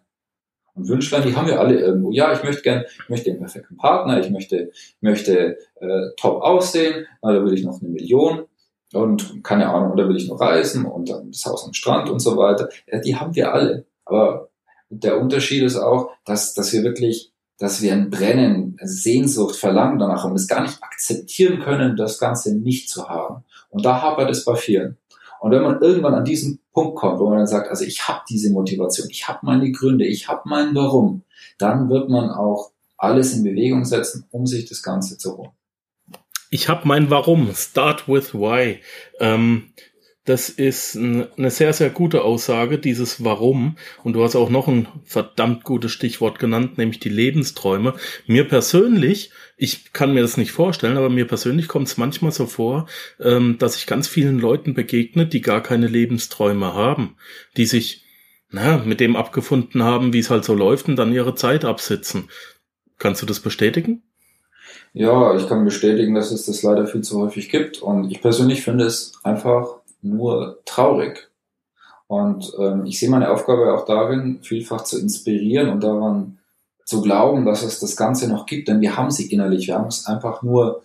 Und 0.75 0.87
Wünschlein, 0.87 1.21
die 1.21 1.35
haben 1.35 1.47
wir 1.47 1.59
alle 1.59 1.79
irgendwo. 1.79 2.11
Ja, 2.11 2.33
ich 2.33 2.43
möchte 2.43 2.63
gern, 2.63 2.85
ich 3.03 3.09
möchte 3.09 3.29
den 3.29 3.39
perfekten 3.39 3.77
Partner, 3.77 4.19
ich 4.19 4.31
möchte, 4.31 4.71
möchte 5.01 5.59
äh, 5.79 6.09
top 6.17 6.41
aussehen, 6.41 7.05
da 7.21 7.45
will 7.45 7.53
ich 7.53 7.63
noch 7.63 7.79
eine 7.79 7.89
Million 7.89 8.45
und 8.91 9.43
keine 9.43 9.69
Ahnung, 9.69 9.91
oder 9.91 10.09
will 10.09 10.17
ich 10.17 10.27
noch 10.27 10.39
reisen 10.39 10.85
und 10.85 11.11
dann 11.11 11.29
das 11.31 11.45
Haus 11.45 11.63
am 11.63 11.73
Strand 11.73 12.09
und 12.09 12.19
so 12.19 12.37
weiter. 12.37 12.69
Ja, 12.91 12.99
die 12.99 13.15
haben 13.15 13.35
wir 13.35 13.53
alle. 13.53 13.85
Aber 14.05 14.49
der 14.99 15.19
Unterschied 15.19 15.63
ist 15.63 15.77
auch, 15.77 16.11
dass, 16.25 16.53
dass 16.53 16.73
wir 16.73 16.83
wirklich, 16.83 17.31
dass 17.57 17.81
wir 17.81 17.93
ein 17.93 18.09
Brennen, 18.09 18.77
Sehnsucht, 18.81 19.55
Verlangen 19.55 19.99
danach 19.99 20.23
haben, 20.23 20.35
es 20.35 20.47
gar 20.47 20.61
nicht 20.61 20.81
akzeptieren 20.81 21.59
können, 21.59 21.95
das 21.95 22.19
Ganze 22.19 22.55
nicht 22.55 22.89
zu 22.89 23.09
haben. 23.09 23.43
Und 23.69 23.85
da 23.85 24.01
hapert 24.01 24.29
es 24.29 24.45
bei 24.45 24.55
vielen. 24.55 24.97
Und 25.39 25.51
wenn 25.51 25.63
man 25.63 25.81
irgendwann 25.81 26.15
an 26.15 26.23
diesen 26.23 26.59
Punkt 26.71 26.95
kommt, 26.95 27.19
wo 27.19 27.27
man 27.27 27.39
dann 27.39 27.47
sagt, 27.47 27.69
also 27.69 27.83
ich 27.83 28.07
habe 28.07 28.21
diese 28.29 28.51
Motivation, 28.51 29.07
ich 29.09 29.27
habe 29.27 29.39
meine 29.41 29.71
Gründe, 29.71 30.05
ich 30.05 30.29
habe 30.29 30.41
mein 30.45 30.73
Warum, 30.73 31.23
dann 31.57 31.89
wird 31.89 32.09
man 32.09 32.29
auch 32.29 32.71
alles 32.97 33.33
in 33.33 33.43
Bewegung 33.43 33.83
setzen, 33.83 34.25
um 34.31 34.47
sich 34.47 34.69
das 34.69 34.81
Ganze 34.81 35.17
zu 35.17 35.37
holen. 35.37 35.51
Ich 36.49 36.69
habe 36.69 36.87
mein 36.87 37.09
Warum. 37.09 37.51
Start 37.55 38.07
with 38.07 38.33
Why. 38.33 38.79
Ähm, 39.19 39.73
das 40.25 40.47
ist 40.49 40.95
eine 40.95 41.51
sehr, 41.51 41.73
sehr 41.73 41.89
gute 41.89 42.23
Aussage, 42.23 42.79
dieses 42.79 43.25
Warum. 43.25 43.75
Und 44.03 44.13
du 44.13 44.23
hast 44.23 44.35
auch 44.35 44.49
noch 44.49 44.69
ein 44.69 44.87
verdammt 45.03 45.65
gutes 45.65 45.91
Stichwort 45.91 46.39
genannt, 46.39 46.77
nämlich 46.77 46.99
die 46.99 47.09
Lebensträume. 47.09 47.95
Mir 48.25 48.47
persönlich, 48.47 49.31
ich 49.57 49.91
kann 49.91 50.13
mir 50.13 50.21
das 50.21 50.37
nicht 50.37 50.53
vorstellen, 50.53 50.95
aber 50.95 51.09
mir 51.09 51.27
persönlich 51.27 51.67
kommt 51.67 51.87
es 51.87 51.97
manchmal 51.97 52.31
so 52.31 52.45
vor, 52.45 52.87
ähm, 53.19 53.57
dass 53.59 53.75
ich 53.75 53.85
ganz 53.85 54.07
vielen 54.07 54.39
Leuten 54.39 54.73
begegne, 54.73 55.25
die 55.25 55.41
gar 55.41 55.61
keine 55.61 55.87
Lebensträume 55.87 56.73
haben, 56.73 57.17
die 57.57 57.65
sich 57.65 58.05
na, 58.49 58.77
mit 58.77 59.01
dem 59.01 59.17
abgefunden 59.17 59.83
haben, 59.83 60.13
wie 60.13 60.19
es 60.19 60.29
halt 60.29 60.45
so 60.45 60.53
läuft 60.53 60.87
und 60.87 60.95
dann 60.95 61.11
ihre 61.11 61.35
Zeit 61.35 61.65
absitzen. 61.65 62.29
Kannst 62.97 63.21
du 63.21 63.25
das 63.25 63.41
bestätigen? 63.41 64.03
Ja, 64.93 65.35
ich 65.35 65.49
kann 65.49 65.65
bestätigen, 65.65 66.13
dass 66.13 66.31
es 66.31 66.45
das 66.45 66.61
leider 66.61 66.85
viel 66.85 67.01
zu 67.01 67.19
häufig 67.19 67.49
gibt. 67.49 67.81
Und 67.81 68.11
ich 68.11 68.21
persönlich 68.21 68.61
finde 68.61 68.85
es 68.85 69.13
einfach 69.23 69.82
nur 70.03 70.59
traurig. 70.65 71.29
Und 72.07 72.53
ähm, 72.59 72.85
ich 72.85 72.99
sehe 72.99 73.09
meine 73.09 73.31
Aufgabe 73.31 73.73
auch 73.73 73.85
darin, 73.85 74.39
vielfach 74.43 74.83
zu 74.83 74.99
inspirieren 74.99 75.69
und 75.69 75.83
daran 75.83 76.37
zu 76.85 77.01
glauben, 77.01 77.45
dass 77.45 77.63
es 77.63 77.79
das 77.79 77.95
Ganze 77.95 78.27
noch 78.27 78.45
gibt, 78.45 78.67
denn 78.67 78.81
wir 78.81 78.97
haben 78.97 79.09
sie 79.09 79.31
innerlich. 79.31 79.67
Wir 79.67 79.75
haben 79.75 79.87
es 79.87 80.05
einfach 80.05 80.43
nur, 80.43 80.83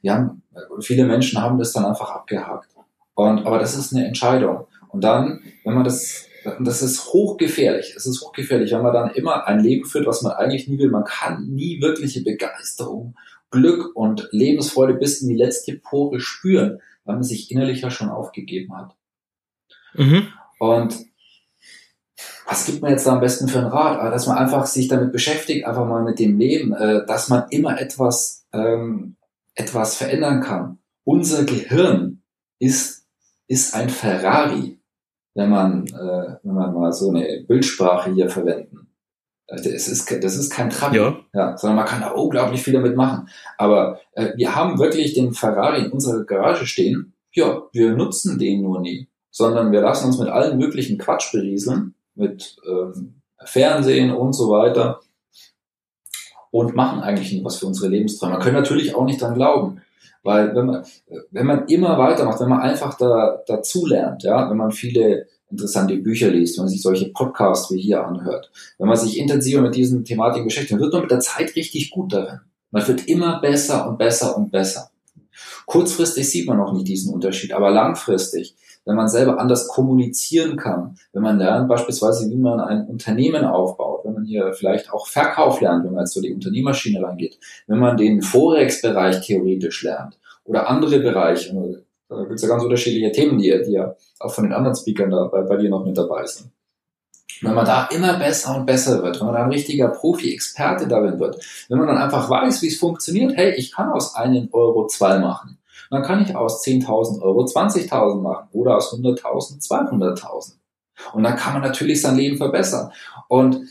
wir 0.00 0.14
haben, 0.14 0.42
viele 0.80 1.04
Menschen 1.04 1.42
haben 1.42 1.58
das 1.58 1.72
dann 1.72 1.84
einfach 1.84 2.10
abgehakt. 2.10 2.68
Und, 3.14 3.46
aber 3.46 3.58
das 3.58 3.76
ist 3.76 3.92
eine 3.92 4.06
Entscheidung. 4.06 4.66
Und 4.88 5.04
dann, 5.04 5.40
wenn 5.64 5.74
man 5.74 5.84
das, 5.84 6.26
das 6.60 6.82
ist 6.82 7.12
hochgefährlich. 7.12 7.94
Es 7.96 8.06
ist 8.06 8.22
hochgefährlich, 8.22 8.72
wenn 8.72 8.82
man 8.82 8.94
dann 8.94 9.10
immer 9.10 9.46
ein 9.46 9.60
Leben 9.60 9.84
führt, 9.84 10.06
was 10.06 10.22
man 10.22 10.32
eigentlich 10.32 10.68
nie 10.68 10.78
will. 10.78 10.90
Man 10.90 11.04
kann 11.04 11.48
nie 11.48 11.82
wirkliche 11.82 12.22
Begeisterung, 12.22 13.14
Glück 13.50 13.94
und 13.94 14.28
Lebensfreude 14.30 14.94
bis 14.94 15.20
in 15.20 15.28
die 15.28 15.36
letzte 15.36 15.74
Pore 15.74 16.20
spüren 16.20 16.80
weil 17.10 17.16
man 17.16 17.24
sich 17.24 17.50
innerlich 17.50 17.80
ja 17.80 17.90
schon 17.90 18.08
aufgegeben 18.08 18.76
hat. 18.76 18.94
Mhm. 19.94 20.28
Und 20.60 20.96
was 22.46 22.66
gibt 22.66 22.82
man 22.82 22.92
jetzt 22.92 23.04
da 23.04 23.14
am 23.14 23.20
besten 23.20 23.48
für 23.48 23.58
einen 23.58 23.66
Rat? 23.66 23.98
Aber 23.98 24.10
dass 24.10 24.28
man 24.28 24.38
einfach 24.38 24.64
sich 24.66 24.86
damit 24.86 25.10
beschäftigt, 25.10 25.66
einfach 25.66 25.86
mal 25.86 26.04
mit 26.04 26.20
dem 26.20 26.38
Leben, 26.38 26.72
äh, 26.72 27.04
dass 27.06 27.28
man 27.28 27.48
immer 27.50 27.80
etwas, 27.80 28.46
ähm, 28.52 29.16
etwas 29.54 29.96
verändern 29.96 30.40
kann. 30.40 30.78
Unser 31.02 31.44
Gehirn 31.44 32.22
ist, 32.60 33.08
ist 33.48 33.74
ein 33.74 33.88
Ferrari, 33.88 34.80
wenn 35.34 35.50
man, 35.50 35.86
äh, 35.88 36.36
wenn 36.44 36.54
man 36.54 36.72
mal 36.72 36.92
so 36.92 37.10
eine 37.10 37.44
Bildsprache 37.48 38.12
hier 38.12 38.30
verwenden. 38.30 38.89
Das 39.50 39.66
ist, 39.66 40.08
das 40.22 40.36
ist 40.36 40.50
kein 40.50 40.70
Trabi, 40.70 40.96
ja. 40.96 41.16
ja. 41.34 41.56
sondern 41.56 41.76
man 41.76 41.86
kann 41.86 42.00
da 42.00 42.12
unglaublich 42.12 42.62
viel 42.62 42.74
damit 42.74 42.96
machen. 42.96 43.28
Aber 43.58 43.98
äh, 44.12 44.28
wir 44.36 44.54
haben 44.54 44.78
wirklich 44.78 45.14
den 45.14 45.32
Ferrari 45.32 45.84
in 45.84 45.92
unserer 45.92 46.24
Garage 46.24 46.66
stehen. 46.66 47.14
Ja, 47.32 47.62
wir 47.72 47.92
nutzen 47.92 48.38
den 48.38 48.62
nur 48.62 48.80
nie, 48.80 49.08
sondern 49.30 49.72
wir 49.72 49.80
lassen 49.80 50.06
uns 50.06 50.18
mit 50.18 50.28
allen 50.28 50.56
möglichen 50.56 50.98
Quatsch 50.98 51.32
berieseln, 51.32 51.94
mit 52.14 52.56
ähm, 52.68 53.22
Fernsehen 53.44 54.12
und 54.12 54.34
so 54.34 54.50
weiter 54.50 55.00
und 56.50 56.74
machen 56.74 57.00
eigentlich 57.00 57.32
nie 57.32 57.44
was 57.44 57.56
für 57.56 57.66
unsere 57.66 57.88
Lebensträume. 57.88 58.34
Man 58.34 58.42
kann 58.42 58.54
natürlich 58.54 58.94
auch 58.94 59.04
nicht 59.04 59.20
dran 59.20 59.34
glauben, 59.34 59.80
weil 60.22 60.54
wenn 60.54 60.66
man, 60.66 60.84
wenn 61.30 61.46
man 61.46 61.66
immer 61.66 61.98
weitermacht, 61.98 62.40
wenn 62.40 62.48
man 62.48 62.60
einfach 62.60 62.94
da, 62.98 63.42
dazu 63.46 63.86
lernt, 63.86 64.22
ja, 64.22 64.50
wenn 64.50 64.56
man 64.56 64.72
viele 64.72 65.26
interessante 65.50 65.96
Bücher 65.96 66.30
liest, 66.30 66.56
wenn 66.56 66.64
man 66.64 66.70
sich 66.70 66.82
solche 66.82 67.10
Podcasts 67.10 67.70
wie 67.70 67.80
hier 67.80 68.04
anhört, 68.06 68.50
wenn 68.78 68.88
man 68.88 68.96
sich 68.96 69.18
intensiver 69.18 69.62
mit 69.62 69.74
diesen 69.74 70.04
Thematiken 70.04 70.46
beschäftigt, 70.46 70.72
dann 70.72 70.80
wird 70.80 70.92
man 70.92 71.02
mit 71.02 71.10
der 71.10 71.20
Zeit 71.20 71.54
richtig 71.56 71.90
gut 71.90 72.12
darin. 72.12 72.40
Man 72.70 72.86
wird 72.86 73.08
immer 73.08 73.40
besser 73.40 73.88
und 73.88 73.98
besser 73.98 74.36
und 74.36 74.52
besser. 74.52 74.90
Kurzfristig 75.66 76.28
sieht 76.28 76.46
man 76.46 76.58
noch 76.58 76.72
nicht 76.72 76.88
diesen 76.88 77.12
Unterschied, 77.12 77.52
aber 77.52 77.70
langfristig, 77.70 78.54
wenn 78.84 78.96
man 78.96 79.08
selber 79.08 79.38
anders 79.38 79.68
kommunizieren 79.68 80.56
kann, 80.56 80.96
wenn 81.12 81.22
man 81.22 81.38
lernt 81.38 81.68
beispielsweise, 81.68 82.30
wie 82.30 82.36
man 82.36 82.60
ein 82.60 82.86
Unternehmen 82.86 83.44
aufbaut, 83.44 84.04
wenn 84.04 84.14
man 84.14 84.24
hier 84.24 84.52
vielleicht 84.52 84.92
auch 84.92 85.06
Verkauf 85.06 85.60
lernt, 85.60 85.84
wenn 85.84 85.92
man 85.92 86.04
jetzt 86.04 86.14
so 86.14 86.20
die 86.20 86.32
Unternehmerschiene 86.32 87.02
reingeht, 87.02 87.38
wenn 87.66 87.78
man 87.78 87.96
den 87.96 88.22
Forex-Bereich 88.22 89.20
theoretisch 89.20 89.82
lernt 89.82 90.18
oder 90.44 90.68
andere 90.68 91.00
Bereiche, 91.00 91.54
da 92.16 92.24
gibt 92.24 92.34
es 92.36 92.42
ja 92.42 92.48
ganz 92.48 92.62
unterschiedliche 92.62 93.12
Themen, 93.12 93.38
die, 93.38 93.50
die 93.64 93.72
ja 93.72 93.94
auch 94.18 94.32
von 94.32 94.44
den 94.44 94.52
anderen 94.52 94.76
Speakern 94.76 95.10
da 95.10 95.24
bei, 95.24 95.42
bei 95.42 95.56
dir 95.56 95.70
noch 95.70 95.84
mit 95.84 95.96
dabei 95.96 96.26
sind. 96.26 96.50
Wenn 97.42 97.54
man 97.54 97.64
da 97.64 97.86
immer 97.86 98.18
besser 98.18 98.56
und 98.56 98.66
besser 98.66 99.02
wird, 99.02 99.18
wenn 99.18 99.26
man 99.26 99.34
da 99.34 99.44
ein 99.44 99.50
richtiger 99.50 99.88
Profi-Experte 99.88 100.86
darin 100.88 101.18
wird, 101.18 101.42
wenn 101.68 101.78
man 101.78 101.86
dann 101.86 101.96
einfach 101.96 102.28
weiß, 102.28 102.60
wie 102.62 102.68
es 102.68 102.78
funktioniert, 102.78 103.32
hey, 103.34 103.54
ich 103.56 103.72
kann 103.72 103.90
aus 103.90 104.14
einem 104.14 104.48
Euro 104.52 104.86
zwei 104.88 105.18
machen, 105.18 105.56
dann 105.90 106.02
kann 106.02 106.22
ich 106.22 106.36
aus 106.36 106.64
10.000 106.64 107.22
Euro 107.22 107.44
20.000 107.44 108.20
machen 108.20 108.48
oder 108.52 108.76
aus 108.76 108.92
100.000 108.92 109.66
200.000. 109.66 110.52
Und 111.14 111.22
dann 111.22 111.36
kann 111.36 111.54
man 111.54 111.62
natürlich 111.62 112.02
sein 112.02 112.16
Leben 112.16 112.36
verbessern. 112.36 112.92
Und 113.28 113.62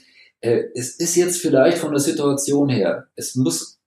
äh, 0.42 0.64
es 0.74 0.96
ist 0.96 1.16
jetzt 1.16 1.42
vielleicht 1.42 1.78
von 1.78 1.92
der 1.92 2.00
Situation 2.00 2.70
her, 2.70 3.08
es 3.16 3.36
muss, 3.36 3.79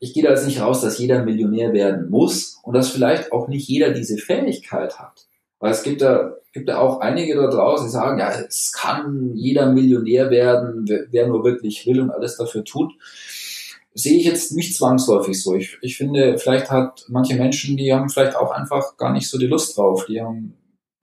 ich 0.00 0.14
gehe 0.14 0.22
da 0.22 0.30
jetzt 0.30 0.46
nicht 0.46 0.60
raus, 0.60 0.80
dass 0.80 0.98
jeder 0.98 1.22
Millionär 1.22 1.74
werden 1.74 2.08
muss 2.08 2.58
und 2.62 2.74
dass 2.74 2.88
vielleicht 2.88 3.32
auch 3.32 3.48
nicht 3.48 3.68
jeder 3.68 3.90
diese 3.90 4.16
Fähigkeit 4.16 4.98
hat. 4.98 5.26
Weil 5.60 5.72
es 5.72 5.82
gibt 5.82 6.00
da, 6.00 6.36
gibt 6.54 6.70
da 6.70 6.78
auch 6.78 7.00
einige 7.00 7.36
da 7.36 7.48
draußen, 7.48 7.86
die 7.86 7.92
sagen, 7.92 8.18
ja, 8.18 8.30
es 8.30 8.72
kann 8.72 9.32
jeder 9.34 9.70
Millionär 9.70 10.30
werden, 10.30 10.86
wer 11.10 11.28
nur 11.28 11.44
wirklich 11.44 11.86
will 11.86 12.00
und 12.00 12.10
alles 12.10 12.38
dafür 12.38 12.64
tut. 12.64 12.92
Sehe 13.92 14.18
ich 14.18 14.24
jetzt 14.24 14.52
nicht 14.52 14.74
zwangsläufig 14.74 15.40
so. 15.40 15.54
Ich, 15.54 15.76
ich 15.82 15.98
finde, 15.98 16.38
vielleicht 16.38 16.70
hat 16.70 17.04
manche 17.08 17.34
Menschen, 17.34 17.76
die 17.76 17.92
haben 17.92 18.08
vielleicht 18.08 18.36
auch 18.36 18.52
einfach 18.52 18.96
gar 18.96 19.12
nicht 19.12 19.28
so 19.28 19.36
die 19.36 19.48
Lust 19.48 19.76
drauf. 19.76 20.06
Die 20.06 20.22
haben, 20.22 20.56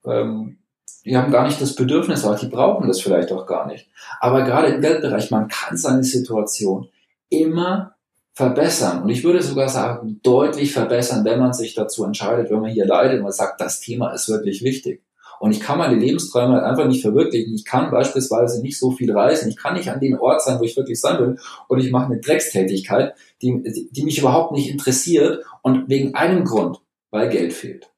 ähm, 0.04 0.58
die 1.04 1.16
haben 1.16 1.30
gar 1.30 1.46
nicht 1.46 1.60
das 1.60 1.76
Bedürfnis, 1.76 2.24
auch 2.24 2.38
die 2.38 2.48
brauchen 2.48 2.88
das 2.88 3.00
vielleicht 3.00 3.30
auch 3.30 3.46
gar 3.46 3.68
nicht. 3.68 3.88
Aber 4.18 4.42
gerade 4.42 4.68
im 4.68 4.80
Geldbereich, 4.80 5.30
man 5.30 5.46
kann 5.46 5.76
seine 5.76 6.02
Situation 6.02 6.88
immer 7.28 7.94
verbessern. 8.38 9.02
Und 9.02 9.08
ich 9.08 9.24
würde 9.24 9.42
sogar 9.42 9.68
sagen, 9.68 10.20
deutlich 10.22 10.72
verbessern, 10.72 11.24
wenn 11.24 11.40
man 11.40 11.52
sich 11.52 11.74
dazu 11.74 12.04
entscheidet, 12.04 12.52
wenn 12.52 12.60
man 12.60 12.70
hier 12.70 12.86
leidet 12.86 13.16
und 13.16 13.24
man 13.24 13.32
sagt, 13.32 13.60
das 13.60 13.80
Thema 13.80 14.12
ist 14.12 14.28
wirklich 14.28 14.62
wichtig. 14.62 15.02
Und 15.40 15.50
ich 15.50 15.58
kann 15.58 15.76
meine 15.76 15.96
Lebensträume 15.96 16.62
einfach 16.62 16.86
nicht 16.86 17.02
verwirklichen. 17.02 17.56
Ich 17.56 17.64
kann 17.64 17.90
beispielsweise 17.90 18.62
nicht 18.62 18.78
so 18.78 18.92
viel 18.92 19.10
reisen. 19.10 19.48
Ich 19.48 19.56
kann 19.56 19.74
nicht 19.74 19.90
an 19.90 19.98
den 19.98 20.16
Ort 20.16 20.40
sein, 20.40 20.60
wo 20.60 20.62
ich 20.62 20.76
wirklich 20.76 21.00
sein 21.00 21.18
will. 21.18 21.36
Und 21.66 21.80
ich 21.80 21.90
mache 21.90 22.12
eine 22.12 22.20
Dreckstätigkeit, 22.20 23.14
die, 23.42 23.88
die 23.90 24.04
mich 24.04 24.20
überhaupt 24.20 24.52
nicht 24.52 24.70
interessiert. 24.70 25.44
Und 25.62 25.88
wegen 25.88 26.14
einem 26.14 26.44
Grund, 26.44 26.78
weil 27.10 27.30
Geld 27.30 27.52
fehlt. 27.52 27.90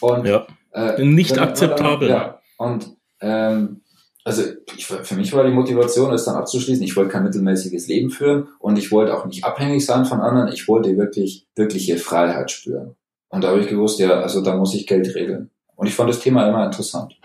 Und, 0.00 0.24
ja. 0.24 0.46
Äh, 0.72 1.04
nicht 1.04 1.38
akzeptabel. 1.38 2.08
Dann, 2.08 2.16
ja. 2.16 2.40
Und 2.56 2.96
ähm, 3.20 3.82
also 4.24 4.42
ich, 4.76 4.86
für 4.86 5.14
mich 5.14 5.32
war 5.32 5.44
die 5.44 5.52
Motivation, 5.52 6.12
es 6.12 6.24
dann 6.24 6.36
abzuschließen. 6.36 6.84
Ich 6.84 6.96
wollte 6.96 7.10
kein 7.10 7.24
mittelmäßiges 7.24 7.88
Leben 7.88 8.10
führen 8.10 8.48
und 8.60 8.78
ich 8.78 8.92
wollte 8.92 9.16
auch 9.16 9.26
nicht 9.26 9.44
abhängig 9.44 9.84
sein 9.84 10.04
von 10.04 10.20
anderen. 10.20 10.52
Ich 10.52 10.68
wollte 10.68 10.96
wirklich 10.96 11.46
wirkliche 11.56 11.98
Freiheit 11.98 12.50
spüren. 12.50 12.94
Und 13.30 13.42
da 13.42 13.48
habe 13.48 13.60
ich 13.60 13.68
gewusst, 13.68 13.98
ja, 13.98 14.20
also 14.20 14.42
da 14.42 14.56
muss 14.56 14.74
ich 14.74 14.86
Geld 14.86 15.14
regeln. 15.14 15.50
Und 15.74 15.86
ich 15.86 15.94
fand 15.94 16.10
das 16.10 16.20
Thema 16.20 16.48
immer 16.48 16.64
interessant. 16.64 17.18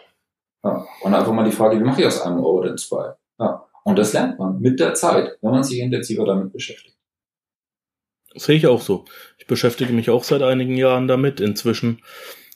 Ja. 0.63 0.85
Und 1.01 1.13
einfach 1.13 1.33
mal 1.33 1.45
die 1.45 1.55
Frage, 1.55 1.79
wie 1.79 1.83
mache 1.83 2.01
ich 2.01 2.07
aus 2.07 2.21
einem 2.21 2.39
Euro 2.39 2.63
denn 2.63 2.77
zwei? 2.77 3.13
Ja. 3.39 3.65
Und 3.83 3.99
das 3.99 4.13
lernt 4.13 4.39
man 4.39 4.59
mit 4.59 4.79
der 4.79 4.93
Zeit, 4.95 5.37
wenn 5.41 5.51
man 5.51 5.63
sich 5.63 5.79
intensiver 5.79 6.25
damit 6.25 6.51
beschäftigt. 6.51 6.97
Das 8.33 8.45
sehe 8.45 8.55
ich 8.55 8.67
auch 8.67 8.81
so. 8.81 9.05
Ich 9.37 9.47
beschäftige 9.47 9.93
mich 9.93 10.09
auch 10.09 10.23
seit 10.23 10.41
einigen 10.41 10.75
Jahren 10.75 11.07
damit. 11.07 11.39
Inzwischen 11.39 12.01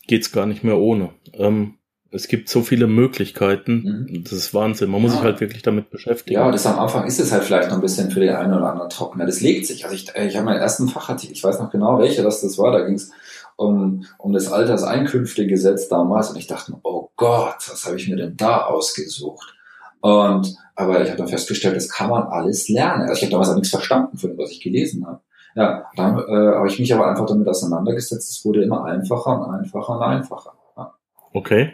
geht's 0.08 0.32
gar 0.32 0.46
nicht 0.46 0.64
mehr 0.64 0.78
ohne. 0.78 1.14
Ähm, 1.34 1.78
es 2.12 2.28
gibt 2.28 2.50
so 2.50 2.62
viele 2.62 2.88
Möglichkeiten. 2.88 4.06
Mhm. 4.10 4.24
Das 4.24 4.34
ist 4.34 4.54
Wahnsinn. 4.54 4.92
Man 4.92 5.02
muss 5.02 5.12
ja. 5.12 5.18
sich 5.18 5.26
halt 5.26 5.40
wirklich 5.40 5.62
damit 5.62 5.90
beschäftigen. 5.90 6.40
Ja, 6.40 6.52
das 6.52 6.66
am 6.66 6.78
Anfang 6.78 7.08
ist 7.08 7.20
es 7.20 7.32
halt 7.32 7.44
vielleicht 7.44 7.70
noch 7.70 7.78
ein 7.78 7.82
bisschen 7.82 8.12
für 8.12 8.20
den 8.20 8.36
einen 8.36 8.54
oder 8.54 8.70
anderen 8.70 8.90
trockener. 8.90 9.26
Das 9.26 9.40
legt 9.40 9.66
sich. 9.66 9.86
Also 9.86 9.96
ich, 9.96 10.14
ich 10.14 10.36
habe 10.36 10.46
meinen 10.46 10.60
ersten 10.60 10.90
Fachartikel, 10.90 11.36
ich 11.36 11.44
weiß 11.44 11.60
noch 11.60 11.72
genau, 11.72 12.00
welcher 12.00 12.24
das, 12.24 12.42
das 12.42 12.58
war. 12.58 12.72
Da 12.72 12.82
ging 12.86 12.96
es 12.96 13.12
um, 13.56 14.06
um 14.18 14.34
das 14.34 14.52
Alterseinkünftegesetz 14.52 15.88
damals 15.88 16.30
und 16.30 16.38
ich 16.38 16.48
dachte, 16.48 16.74
oh 16.84 17.10
Gott, 17.16 17.58
was 17.70 17.86
habe 17.86 17.96
ich 17.96 18.10
mir 18.10 18.18
denn 18.18 18.36
da 18.36 18.66
ausgesucht? 18.66 19.56
Und 20.02 20.56
aber 20.76 21.02
ich 21.02 21.10
habe 21.10 21.18
dann 21.18 21.28
festgestellt, 21.28 21.76
das 21.76 21.90
kann 21.90 22.10
man 22.10 22.24
alles 22.24 22.68
lernen. 22.68 23.04
Also 23.04 23.14
ich 23.14 23.22
habe 23.24 23.32
damals 23.32 23.50
auch 23.50 23.56
nichts 23.56 23.70
verstanden 23.70 24.18
von 24.18 24.32
dem, 24.32 24.38
was 24.38 24.52
ich 24.52 24.60
gelesen 24.62 25.06
habe. 25.06 25.22
Ja, 25.56 25.86
dann 25.96 26.18
äh, 26.18 26.56
habe 26.56 26.68
ich 26.68 26.80
mich 26.80 26.94
aber 26.94 27.08
einfach 27.08 27.26
damit 27.26 27.48
auseinandergesetzt. 27.48 28.32
Es 28.32 28.44
wurde 28.44 28.64
immer 28.64 28.84
einfacher 28.86 29.40
und 29.40 29.54
einfacher 29.54 29.96
und 29.98 30.02
einfacher. 30.02 30.54
Ja. 30.76 30.94
Okay. 31.34 31.74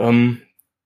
Ähm, 0.00 0.38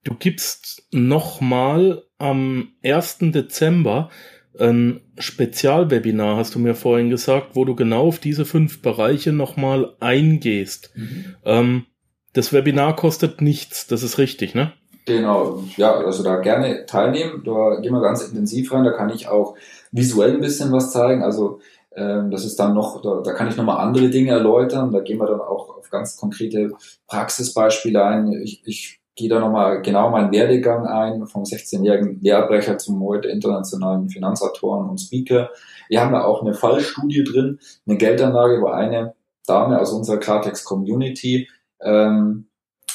du 0.05 0.15
gibst 0.15 0.87
nochmal 0.93 2.05
am 2.19 2.73
1. 2.83 3.19
Dezember 3.33 4.11
ein 4.59 5.01
Spezialwebinar, 5.19 6.37
hast 6.37 6.55
du 6.55 6.59
mir 6.59 6.75
vorhin 6.75 7.11
gesagt, 7.11 7.51
wo 7.55 7.65
du 7.65 7.75
genau 7.75 8.07
auf 8.07 8.19
diese 8.19 8.45
fünf 8.45 8.83
Bereiche 8.83 9.33
nochmal 9.33 9.97
eingehst. 10.01 10.93
Mhm. 10.95 11.25
Ähm, 11.45 11.87
das 12.35 12.53
Webinar 12.53 12.97
kostet 12.97 13.41
nichts, 13.41 13.87
das 13.87 14.03
ist 14.03 14.19
richtig, 14.19 14.55
ne? 14.55 14.73
Genau, 15.07 15.63
ja, 15.77 15.93
also 15.93 16.23
da 16.23 16.37
gerne 16.37 16.87
teilnehmen. 16.87 17.43
Da 17.45 17.81
gehen 17.81 17.93
wir 17.93 18.01
ganz 18.01 18.23
intensiv 18.23 18.73
rein, 18.73 18.85
da 18.85 18.93
kann 18.93 19.11
ich 19.11 19.29
auch 19.29 19.55
visuell 19.93 20.35
ein 20.35 20.41
bisschen 20.41 20.73
was 20.73 20.93
zeigen. 20.93 21.23
Also 21.23 21.61
ähm, 21.95 22.31
das 22.31 22.45
ist 22.45 22.59
dann 22.59 22.75
noch, 22.75 23.03
da, 23.03 23.21
da 23.23 23.33
kann 23.33 23.49
ich 23.49 23.57
nochmal 23.57 23.85
andere 23.85 24.09
Dinge 24.09 24.31
erläutern. 24.31 24.93
Da 24.93 25.01
gehen 25.01 25.19
wir 25.19 25.27
dann 25.27 25.41
auch 25.41 25.77
auf 25.77 25.91
ganz 25.91 26.17
konkrete 26.17 26.73
Praxisbeispiele 27.07 28.03
ein. 28.03 28.33
Ich, 28.33 28.63
ich 28.67 29.01
gehe 29.17 29.29
da 29.29 29.39
nochmal 29.39 29.83
genau 29.83 30.11
meinen 30.11 30.33
Werdegang 30.33 30.87
ein, 30.87 31.27
vom 31.27 31.45
16-jährigen 31.45 32.21
Lehrbrecher 32.21 32.79
zum 32.79 33.03
heute 33.03 33.29
internationalen 33.29 34.09
Finanzautoren 34.09 34.89
und 34.89 35.01
Speaker. 35.01 35.51
Wir 35.89 36.01
haben 36.01 36.13
da 36.13 36.25
auch 36.25 36.43
eine 36.43 36.55
Fallstudie 36.55 37.25
drin, 37.25 37.61
eine 37.87 37.97
Geldanlage, 37.97 38.61
wo 38.61 38.69
eine 38.69 39.15
Dame 39.47 39.81
aus 39.81 39.93
unserer 39.93 40.19
Klartext 40.19 40.65
Community 40.65 41.49
ähm, 41.81 42.47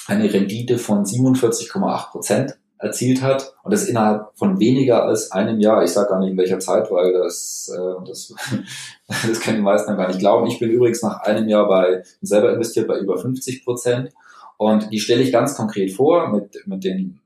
eine 0.08 0.34
Rendite 0.34 0.78
von 0.78 1.06
47,8 1.06 2.12
Prozent 2.12 2.58
erzielt 2.80 3.22
hat 3.22 3.54
und 3.64 3.72
das 3.72 3.88
innerhalb 3.88 4.30
von 4.36 4.60
weniger 4.60 5.04
als 5.04 5.32
einem 5.32 5.60
Jahr. 5.60 5.84
Ich 5.84 5.92
sage 5.92 6.10
gar 6.10 6.20
nicht 6.20 6.32
in 6.32 6.38
welcher 6.38 6.60
Zeit, 6.60 6.90
weil 6.90 7.14
das, 7.14 7.70
äh, 7.74 8.06
das, 8.08 8.34
das 9.08 9.40
können 9.42 9.58
die 9.58 9.64
meisten 9.64 9.96
gar 9.96 10.08
nicht 10.08 10.20
glauben. 10.20 10.48
Ich 10.48 10.60
bin 10.60 10.70
übrigens 10.70 11.04
nach 11.04 11.20
einem 11.22 11.48
Jahr 11.48 11.68
bei 11.68 12.04
selber 12.22 12.54
investiert 12.54 12.88
bei 12.88 12.98
über 12.98 13.18
50 13.18 13.64
Prozent 13.64 14.12
und 14.60 14.92
die 14.92 15.00
stelle 15.00 15.22
ich 15.24 15.32
ganz 15.32 15.56
konkret 15.56 15.94
vor 15.94 16.28
mit, 16.34 16.68
mit 16.68 16.84
den 16.84 17.22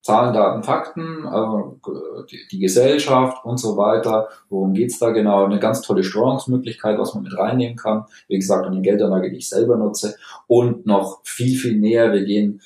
Zahlen, 0.00 0.32
Daten, 0.32 0.62
Fakten, 0.62 1.24
äh, 1.26 2.24
die, 2.30 2.38
die, 2.52 2.60
Gesellschaft 2.60 3.44
und 3.44 3.58
so 3.58 3.76
weiter. 3.76 4.28
Worum 4.48 4.74
geht's 4.74 5.00
da 5.00 5.10
genau? 5.10 5.44
Eine 5.44 5.58
ganz 5.58 5.82
tolle 5.82 6.04
Steuerungsmöglichkeit, 6.04 6.96
was 6.96 7.14
man 7.14 7.24
mit 7.24 7.36
reinnehmen 7.36 7.76
kann. 7.76 8.04
Wie 8.28 8.38
gesagt, 8.38 8.64
eine 8.64 8.80
Geldanlage, 8.80 9.28
die 9.28 9.38
ich 9.38 9.48
selber 9.48 9.76
nutze. 9.76 10.14
Und 10.46 10.86
noch 10.86 11.20
viel, 11.24 11.58
viel 11.58 11.76
näher, 11.78 12.12
wir 12.12 12.24
gehen, 12.24 12.62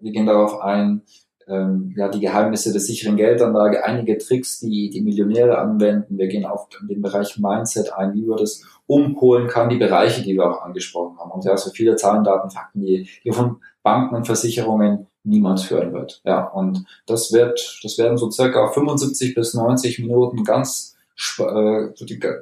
wir 0.00 0.10
gehen 0.10 0.24
darauf 0.24 0.58
ein, 0.62 1.02
ähm, 1.50 1.92
ja, 1.96 2.08
die 2.08 2.20
Geheimnisse 2.20 2.72
der 2.72 2.80
sicheren 2.80 3.16
Geldanlage, 3.16 3.84
einige 3.84 4.16
Tricks, 4.18 4.60
die 4.60 4.90
die 4.90 5.00
Millionäre 5.00 5.58
anwenden. 5.58 6.16
Wir 6.16 6.28
gehen 6.28 6.46
auf 6.46 6.68
den 6.88 7.02
Bereich 7.02 7.38
Mindset 7.38 7.92
ein, 7.92 8.14
wie 8.14 8.24
man 8.24 8.38
das 8.38 8.62
umholen 8.86 9.48
kann, 9.48 9.68
die 9.68 9.76
Bereiche, 9.76 10.22
die 10.22 10.34
wir 10.34 10.50
auch 10.50 10.62
angesprochen 10.62 11.18
haben. 11.18 11.30
Und 11.30 11.44
ja, 11.44 11.56
so 11.56 11.70
viele 11.70 11.96
Zahlen, 11.96 12.24
Daten, 12.24 12.50
Fakten, 12.50 12.80
die, 12.80 13.08
die 13.24 13.32
von 13.32 13.60
Banken 13.82 14.14
und 14.14 14.26
Versicherungen 14.26 15.06
niemand 15.24 15.68
hören 15.68 15.92
wird. 15.92 16.22
Ja, 16.24 16.46
und 16.46 16.84
das 17.06 17.32
wird, 17.32 17.80
das 17.82 17.98
werden 17.98 18.16
so 18.16 18.30
circa 18.30 18.68
75 18.68 19.34
bis 19.34 19.54
90 19.54 19.98
Minuten 19.98 20.44
ganz, 20.44 20.96
äh, 21.38 21.88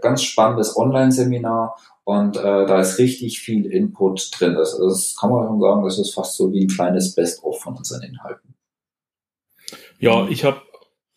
ganz 0.00 0.23
spannendes 0.23 0.77
Online-Seminar 0.77 1.77
und 2.05 2.38
äh, 2.38 2.65
da 2.67 2.81
ist 2.81 2.99
richtig 2.99 3.41
viel 3.41 3.67
Input 3.67 4.31
drin. 4.33 4.55
Das, 4.55 4.79
das 4.79 5.15
kann 5.21 5.31
man 5.31 5.47
schon 5.47 5.61
sagen, 5.61 5.85
das 5.85 5.99
ist 5.99 6.15
fast 6.15 6.37
so 6.37 6.53
wie 6.53 6.65
ein 6.65 6.69
kleines 6.69 7.15
Best-of 7.15 7.61
von 7.61 7.77
unseren 7.77 8.03
Inhalten. 8.03 8.55
Ja, 9.99 10.26
ich 10.28 10.45
habe 10.45 10.62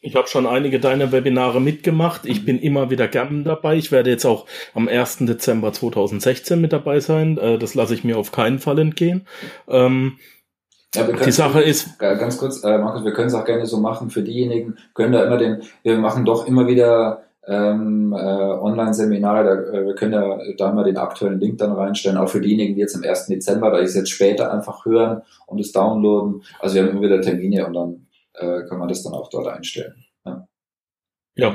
ich 0.03 0.15
hab 0.15 0.27
schon 0.27 0.47
einige 0.47 0.79
deiner 0.79 1.11
Webinare 1.11 1.61
mitgemacht. 1.61 2.25
Ich 2.25 2.41
mhm. 2.41 2.45
bin 2.45 2.59
immer 2.59 2.89
wieder 2.89 3.07
gern 3.07 3.43
dabei. 3.43 3.75
Ich 3.75 3.91
werde 3.91 4.09
jetzt 4.09 4.25
auch 4.25 4.47
am 4.73 4.87
1. 4.87 5.19
Dezember 5.19 5.71
2016 5.71 6.59
mit 6.59 6.73
dabei 6.73 6.99
sein. 6.99 7.37
Äh, 7.37 7.59
das 7.59 7.75
lasse 7.75 7.93
ich 7.93 8.03
mir 8.03 8.17
auf 8.17 8.31
keinen 8.31 8.59
Fall 8.59 8.79
entgehen. 8.79 9.27
Ähm, 9.67 10.17
ja, 10.95 11.03
die 11.03 11.31
Sache 11.31 11.61
ist. 11.61 11.99
Ganz 11.99 12.37
kurz, 12.37 12.63
äh, 12.63 12.77
Markus, 12.77 13.05
wir 13.05 13.13
können 13.13 13.27
es 13.27 13.33
auch 13.33 13.45
gerne 13.45 13.65
so 13.65 13.79
machen 13.79 14.09
für 14.09 14.23
diejenigen, 14.23 14.75
können 14.93 15.13
da 15.13 15.23
immer 15.23 15.37
den, 15.37 15.61
wir 15.83 15.97
machen 15.97 16.25
doch 16.25 16.47
immer 16.47 16.67
wieder 16.67 17.23
ähm, 17.47 18.13
äh, 18.13 18.17
Online-Seminare, 18.17 19.43
da, 19.43 19.77
äh, 19.77 19.85
wir 19.85 19.95
können 19.95 20.13
ja 20.13 20.37
da 20.57 20.73
mal 20.73 20.83
den 20.83 20.97
aktuellen 20.97 21.39
Link 21.39 21.59
dann 21.59 21.71
reinstellen, 21.71 22.17
auch 22.17 22.27
für 22.27 22.41
diejenigen, 22.41 22.75
die 22.75 22.81
jetzt 22.81 22.95
am 22.95 23.03
1. 23.03 23.27
Dezember, 23.27 23.71
da 23.71 23.77
ist 23.77 23.95
jetzt 23.95 24.11
später 24.11 24.51
einfach 24.51 24.85
hören 24.85 25.21
und 25.47 25.59
es 25.59 25.71
downloaden. 25.71 26.43
Also 26.59 26.75
wir 26.75 26.83
haben 26.83 26.89
immer 26.89 27.01
wieder 27.01 27.21
Termine 27.21 27.65
und 27.65 27.73
dann 27.73 28.00
äh, 28.33 28.63
kann 28.67 28.79
man 28.79 28.87
das 28.87 29.03
dann 29.03 29.13
auch 29.13 29.29
dort 29.29 29.47
einstellen. 29.47 30.03
Ja. 30.25 30.47
ja. 31.35 31.53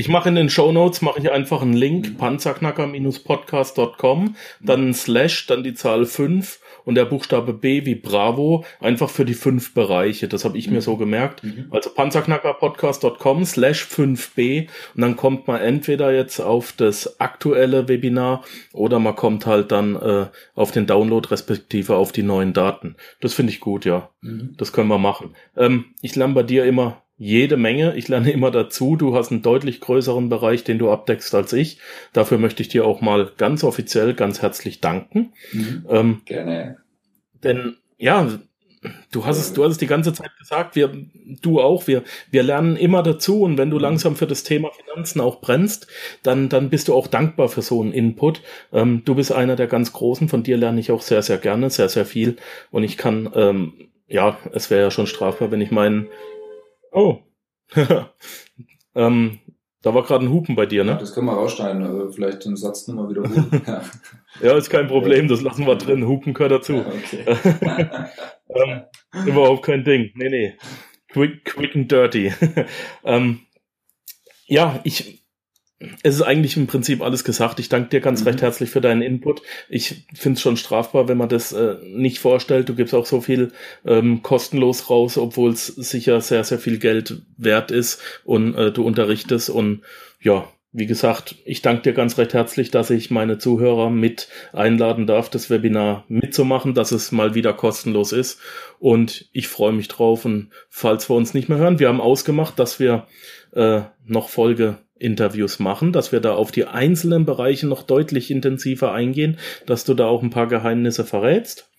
Ich 0.00 0.08
mache 0.08 0.28
in 0.28 0.36
den 0.36 0.48
Show 0.48 0.70
Notes 0.70 1.02
mache 1.02 1.18
ich 1.18 1.32
einfach 1.32 1.60
einen 1.60 1.72
Link, 1.72 2.10
mhm. 2.10 2.18
panzerknacker-podcast.com, 2.18 4.36
dann 4.60 4.90
ein 4.90 4.94
Slash, 4.94 5.48
dann 5.48 5.64
die 5.64 5.74
Zahl 5.74 6.06
5 6.06 6.60
und 6.88 6.94
der 6.94 7.04
Buchstabe 7.04 7.52
B 7.52 7.84
wie 7.84 7.96
Bravo 7.96 8.64
einfach 8.80 9.10
für 9.10 9.26
die 9.26 9.34
fünf 9.34 9.74
Bereiche. 9.74 10.26
Das 10.26 10.46
habe 10.46 10.56
ich 10.56 10.70
mir 10.70 10.80
so 10.80 10.96
gemerkt. 10.96 11.42
Also 11.70 11.90
panzerknackerpodcast.com 11.90 13.44
slash 13.44 13.84
5b 13.84 14.68
und 14.94 15.02
dann 15.02 15.14
kommt 15.14 15.46
man 15.48 15.60
entweder 15.60 16.14
jetzt 16.14 16.40
auf 16.40 16.72
das 16.72 17.20
aktuelle 17.20 17.88
Webinar 17.88 18.42
oder 18.72 19.00
man 19.00 19.14
kommt 19.16 19.44
halt 19.44 19.70
dann 19.70 19.96
äh, 19.96 20.28
auf 20.54 20.70
den 20.70 20.86
Download 20.86 21.28
respektive 21.28 21.94
auf 21.94 22.10
die 22.10 22.22
neuen 22.22 22.54
Daten. 22.54 22.96
Das 23.20 23.34
finde 23.34 23.52
ich 23.52 23.60
gut, 23.60 23.84
ja. 23.84 24.08
Das 24.56 24.72
können 24.72 24.88
wir 24.88 24.96
machen. 24.96 25.34
Ähm, 25.58 25.84
ich 26.00 26.16
lerne 26.16 26.32
bei 26.32 26.42
dir 26.42 26.64
immer 26.64 27.02
jede 27.18 27.56
Menge. 27.56 27.96
Ich 27.96 28.08
lerne 28.08 28.30
immer 28.30 28.50
dazu. 28.50 28.96
Du 28.96 29.14
hast 29.14 29.30
einen 29.32 29.42
deutlich 29.42 29.80
größeren 29.80 30.28
Bereich, 30.28 30.64
den 30.64 30.78
du 30.78 30.90
abdeckst 30.90 31.34
als 31.34 31.52
ich. 31.52 31.78
Dafür 32.12 32.38
möchte 32.38 32.62
ich 32.62 32.68
dir 32.68 32.86
auch 32.86 33.00
mal 33.00 33.32
ganz 33.36 33.64
offiziell, 33.64 34.14
ganz 34.14 34.40
herzlich 34.40 34.80
danken. 34.80 35.32
Ähm, 35.88 36.22
Gerne. 36.24 36.78
denn 37.42 37.76
ja, 37.98 38.28
du 39.10 39.26
hast 39.26 39.38
es, 39.38 39.52
du 39.52 39.64
hast 39.64 39.72
es 39.72 39.78
die 39.78 39.88
ganze 39.88 40.12
Zeit 40.12 40.30
gesagt, 40.38 40.76
wir, 40.76 40.92
du 41.42 41.60
auch, 41.60 41.88
wir, 41.88 42.04
wir 42.30 42.44
lernen 42.44 42.76
immer 42.76 43.02
dazu 43.02 43.42
und 43.42 43.58
wenn 43.58 43.70
du 43.70 43.78
langsam 43.78 44.14
für 44.14 44.28
das 44.28 44.44
Thema 44.44 44.70
Finanzen 44.70 45.20
auch 45.20 45.40
brennst, 45.40 45.88
dann, 46.22 46.48
dann 46.48 46.70
bist 46.70 46.86
du 46.86 46.94
auch 46.94 47.08
dankbar 47.08 47.48
für 47.48 47.62
so 47.62 47.80
einen 47.82 47.92
Input. 47.92 48.42
Ähm, 48.72 49.02
du 49.04 49.16
bist 49.16 49.32
einer 49.32 49.56
der 49.56 49.66
ganz 49.66 49.92
Großen, 49.92 50.28
von 50.28 50.44
dir 50.44 50.56
lerne 50.56 50.78
ich 50.78 50.92
auch 50.92 51.02
sehr, 51.02 51.22
sehr 51.22 51.38
gerne, 51.38 51.70
sehr, 51.70 51.88
sehr 51.88 52.06
viel 52.06 52.36
und 52.70 52.84
ich 52.84 52.96
kann, 52.96 53.28
ähm, 53.34 53.72
ja, 54.06 54.38
es 54.52 54.70
wäre 54.70 54.82
ja 54.82 54.90
schon 54.92 55.08
strafbar, 55.08 55.50
wenn 55.50 55.60
ich 55.60 55.72
meinen, 55.72 56.06
oh, 56.92 57.18
ähm, 58.94 59.40
da 59.82 59.94
war 59.94 60.02
gerade 60.02 60.24
ein 60.24 60.32
Hupen 60.32 60.56
bei 60.56 60.66
dir, 60.66 60.84
ne? 60.84 60.96
Das 60.98 61.14
können 61.14 61.26
wir 61.26 61.34
rausschneiden, 61.34 61.84
aber 61.84 62.12
vielleicht 62.12 62.44
den 62.44 62.56
Satz 62.56 62.88
nochmal 62.88 63.10
wiederholen. 63.10 63.62
ja. 63.66 63.82
Ja, 64.40 64.56
ist 64.56 64.70
kein 64.70 64.88
Problem, 64.88 65.28
das 65.28 65.40
lassen 65.40 65.66
wir 65.66 65.76
drin, 65.76 66.06
Hupen 66.06 66.34
gehört 66.34 66.52
dazu. 66.52 66.84
Ja, 66.84 68.10
ähm, 68.48 68.82
überhaupt 69.26 69.64
kein 69.64 69.84
Ding. 69.84 70.10
Nee, 70.14 70.28
nee. 70.28 70.56
Quick, 71.12 71.44
quick 71.44 71.74
and 71.76 71.90
dirty. 71.90 72.32
ähm, 73.04 73.40
ja, 74.46 74.80
ich, 74.84 75.17
es 76.02 76.16
ist 76.16 76.22
eigentlich 76.22 76.56
im 76.56 76.66
Prinzip 76.66 77.02
alles 77.02 77.22
gesagt. 77.22 77.60
Ich 77.60 77.68
danke 77.68 77.90
dir 77.90 78.00
ganz 78.00 78.20
Mhm. 78.20 78.28
recht 78.28 78.42
herzlich 78.42 78.70
für 78.70 78.80
deinen 78.80 79.02
Input. 79.02 79.42
Ich 79.68 80.04
finde 80.12 80.36
es 80.36 80.40
schon 80.40 80.56
strafbar, 80.56 81.06
wenn 81.08 81.18
man 81.18 81.28
das 81.28 81.52
äh, 81.52 81.76
nicht 81.84 82.18
vorstellt. 82.18 82.68
Du 82.68 82.74
gibst 82.74 82.94
auch 82.94 83.06
so 83.06 83.20
viel 83.20 83.52
ähm, 83.86 84.22
kostenlos 84.22 84.90
raus, 84.90 85.16
obwohl 85.16 85.52
es 85.52 85.66
sicher 85.66 86.20
sehr, 86.20 86.42
sehr 86.42 86.58
viel 86.58 86.78
Geld 86.78 87.22
wert 87.36 87.70
ist 87.70 88.00
und 88.24 88.54
äh, 88.56 88.72
du 88.72 88.84
unterrichtest. 88.84 89.50
Und 89.50 89.82
ja, 90.20 90.48
wie 90.72 90.86
gesagt, 90.86 91.36
ich 91.44 91.62
danke 91.62 91.82
dir 91.82 91.92
ganz 91.92 92.18
recht 92.18 92.34
herzlich, 92.34 92.72
dass 92.72 92.90
ich 92.90 93.10
meine 93.12 93.38
Zuhörer 93.38 93.88
mit 93.88 94.28
einladen 94.52 95.06
darf, 95.06 95.30
das 95.30 95.48
Webinar 95.48 96.04
mitzumachen, 96.08 96.74
dass 96.74 96.90
es 96.90 97.12
mal 97.12 97.36
wieder 97.36 97.52
kostenlos 97.52 98.10
ist. 98.12 98.40
Und 98.80 99.28
ich 99.32 99.46
freue 99.46 99.72
mich 99.72 99.86
drauf. 99.86 100.24
Und 100.24 100.50
falls 100.68 101.08
wir 101.08 101.14
uns 101.14 101.34
nicht 101.34 101.48
mehr 101.48 101.58
hören, 101.58 101.78
wir 101.78 101.88
haben 101.88 102.00
ausgemacht, 102.00 102.58
dass 102.58 102.80
wir 102.80 103.06
äh, 103.52 103.82
noch 104.04 104.28
Folgeinterviews 105.02 105.58
machen, 105.58 105.92
dass 105.92 106.12
wir 106.12 106.20
da 106.20 106.34
auf 106.34 106.50
die 106.50 106.66
einzelnen 106.66 107.24
Bereiche 107.24 107.66
noch 107.66 107.82
deutlich 107.82 108.30
intensiver 108.30 108.92
eingehen, 108.92 109.38
dass 109.66 109.84
du 109.84 109.94
da 109.94 110.06
auch 110.06 110.22
ein 110.22 110.30
paar 110.30 110.46
Geheimnisse 110.48 111.04
verrätst. 111.04 111.70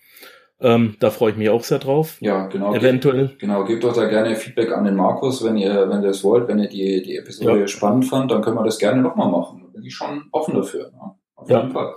Ähm, 0.62 0.96
da 1.00 1.10
freue 1.10 1.30
ich 1.32 1.36
mich 1.38 1.48
auch 1.48 1.64
sehr 1.64 1.78
drauf. 1.78 2.16
ja, 2.20 2.46
genau. 2.48 2.74
Eventuell. 2.74 3.30
Genau, 3.38 3.64
gebt 3.64 3.82
doch 3.82 3.94
da 3.94 4.06
gerne 4.06 4.36
Feedback 4.36 4.72
an 4.72 4.84
den 4.84 4.94
Markus, 4.94 5.42
wenn 5.42 5.56
ihr, 5.56 5.88
wenn 5.88 6.02
ihr 6.02 6.08
das 6.08 6.22
wollt, 6.22 6.48
wenn 6.48 6.58
ihr 6.58 6.68
die, 6.68 7.02
die 7.02 7.16
Episode 7.16 7.60
Ja. 7.60 7.66
spannend 7.66 8.04
fand, 8.06 8.30
dann 8.30 8.42
können 8.42 8.56
wir 8.56 8.64
das 8.64 8.78
gerne 8.78 9.00
nochmal 9.00 9.30
machen. 9.30 9.62
Da 9.64 9.68
bin 9.72 9.82
ich 9.84 9.94
schon 9.94 10.24
offen 10.32 10.54
dafür. 10.54 10.90
Ne? 10.90 11.14
Auf 11.34 11.48
Ja. 11.48 11.60
jeden 11.60 11.72
Fall. 11.72 11.94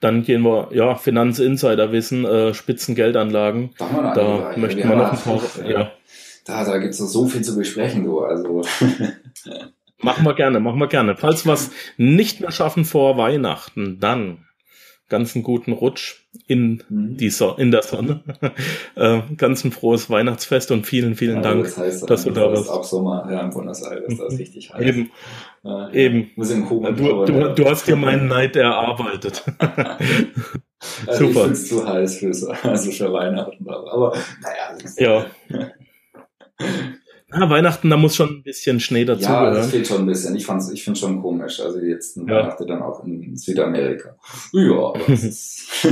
Dann 0.00 0.22
gehen 0.24 0.42
wir, 0.42 0.68
ja, 0.72 0.94
Finanzinsider-Wissen, 0.96 2.24
äh, 2.24 2.54
Spitzengeldanlagen. 2.54 3.74
Da, 3.78 3.84
Bereiche. 4.14 4.60
möchten 4.60 4.88
Wir 4.88 4.96
noch 4.96 5.12
ein 5.12 5.18
paar, 5.18 5.66
ja. 5.68 5.92
Da, 6.46 6.64
da 6.64 6.78
gibt's 6.78 6.98
noch 6.98 7.06
so 7.06 7.26
viel 7.26 7.42
zu 7.42 7.54
besprechen, 7.56 8.04
du. 8.06 8.20
Also, 8.20 8.62
Machen 10.02 10.24
wir 10.24 10.34
gerne, 10.34 10.60
machen 10.60 10.78
wir 10.78 10.88
gerne. 10.88 11.16
Falls 11.16 11.44
wir 11.46 11.52
es 11.52 11.70
nicht 11.96 12.40
mehr 12.40 12.52
schaffen 12.52 12.84
vor 12.84 13.16
Weihnachten, 13.16 13.98
dann 14.00 14.46
ganz 15.08 15.34
einen 15.34 15.42
guten 15.42 15.72
Rutsch 15.72 16.20
in 16.46 16.82
Mhm. 16.88 17.16
die 17.16 17.30
so 17.30 17.54
in 17.56 17.70
der 17.72 17.82
Sonne. 17.82 18.22
äh, 18.94 19.20
ganz 19.36 19.64
ein 19.64 19.72
frohes 19.72 20.08
Weihnachtsfest 20.08 20.70
und 20.70 20.86
vielen, 20.86 21.16
vielen 21.16 21.36
ja, 21.36 21.42
Dank. 21.42 21.64
Das 21.64 21.76
heißt, 21.76 22.08
dass 22.08 22.24
du 22.24 22.30
da 22.30 22.48
das 22.48 22.60
ist 22.62 22.68
auch 22.68 22.84
Sommer 22.84 23.28
ja, 23.30 23.40
in 23.40 23.50
Buenos 23.50 23.82
Aires, 23.82 24.16
das 24.16 24.32
ist 24.34 24.38
richtig 24.38 24.72
heiß. 24.72 24.80
Eben, 24.80 25.10
Ja, 25.64 25.90
eben. 25.90 26.30
Muss 26.36 26.50
im 26.50 26.68
Du, 26.68 27.24
du, 27.26 27.54
du 27.54 27.68
hast 27.68 27.88
dir 27.88 27.96
meinen 27.96 28.28
Neid 28.28 28.54
erarbeitet. 28.54 29.42
also 31.06 31.24
Ich 31.24 31.32
super. 31.34 31.44
find's 31.44 31.68
zu 31.68 31.86
heiß 31.86 32.18
für, 32.18 32.32
so, 32.32 32.50
also 32.62 32.92
für 32.92 33.12
Weihnachten. 33.12 33.68
Aber, 33.68 34.16
naja, 34.40 34.78
Ja. 34.98 35.26
Na, 37.32 37.48
Weihnachten, 37.48 37.90
da 37.90 37.96
muss 37.96 38.16
schon 38.16 38.28
ein 38.38 38.42
bisschen 38.42 38.80
Schnee 38.80 39.04
Ja, 39.04 39.50
das 39.50 39.70
fehlt 39.70 39.86
schon 39.86 39.98
ein 40.02 40.06
bisschen. 40.06 40.34
Ich 40.36 40.46
fand's, 40.46 40.70
ich 40.70 40.82
find's 40.82 41.00
schon 41.00 41.20
komisch. 41.22 41.60
Also 41.60 41.78
jetzt 41.78 42.16
Ja. 42.16 42.26
Weihnachten 42.26 42.66
dann 42.66 42.82
auch 42.82 43.04
in 43.04 43.36
Südamerika. 43.36 44.16
Ja, 44.52 44.72
aber 44.72 44.98
das 45.06 45.24
ist. 45.24 45.68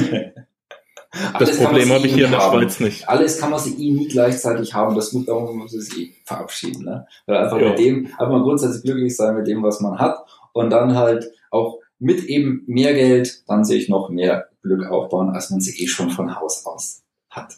Das 1.38 1.56
Problem 1.58 1.84
sich 1.84 1.92
habe 1.92 2.06
ich 2.06 2.12
eh 2.12 2.16
hier 2.16 2.24
in 2.26 2.32
der 2.32 2.40
haben. 2.40 2.58
Schweiz 2.60 2.80
nicht. 2.80 3.08
Alles 3.08 3.40
kann 3.40 3.50
man 3.50 3.58
sich 3.58 3.78
eh 3.78 3.90
nie 3.92 4.08
gleichzeitig 4.08 4.74
haben. 4.74 4.94
Das 4.94 5.12
muss 5.14 5.24
darum 5.24 5.56
muss 5.56 5.72
es 5.72 5.96
eh 5.96 6.12
verabschieden. 6.24 6.84
Ne? 6.84 7.06
Weil 7.26 7.38
einfach 7.38 7.58
Ja. 7.58 7.70
mit 7.70 7.78
dem, 7.78 8.06
einfach 8.06 8.28
mal 8.28 8.42
grundsätzlich 8.42 8.82
glücklich 8.82 9.16
sein 9.16 9.34
mit 9.34 9.46
dem, 9.46 9.62
was 9.62 9.80
man 9.80 9.98
hat. 9.98 10.18
Und 10.52 10.68
dann 10.70 10.94
halt 10.96 11.30
auch 11.50 11.78
mit 11.98 12.24
eben 12.24 12.62
mehr 12.66 12.92
Geld, 12.92 13.42
dann 13.48 13.64
sehe 13.64 13.78
ich 13.78 13.88
noch 13.88 14.10
mehr 14.10 14.48
Glück 14.62 14.86
aufbauen, 14.86 15.30
als 15.30 15.48
man 15.50 15.60
sie 15.60 15.82
eh 15.82 15.86
schon 15.86 16.10
von 16.10 16.38
Haus 16.38 16.66
aus 16.66 17.02
hat. 17.30 17.56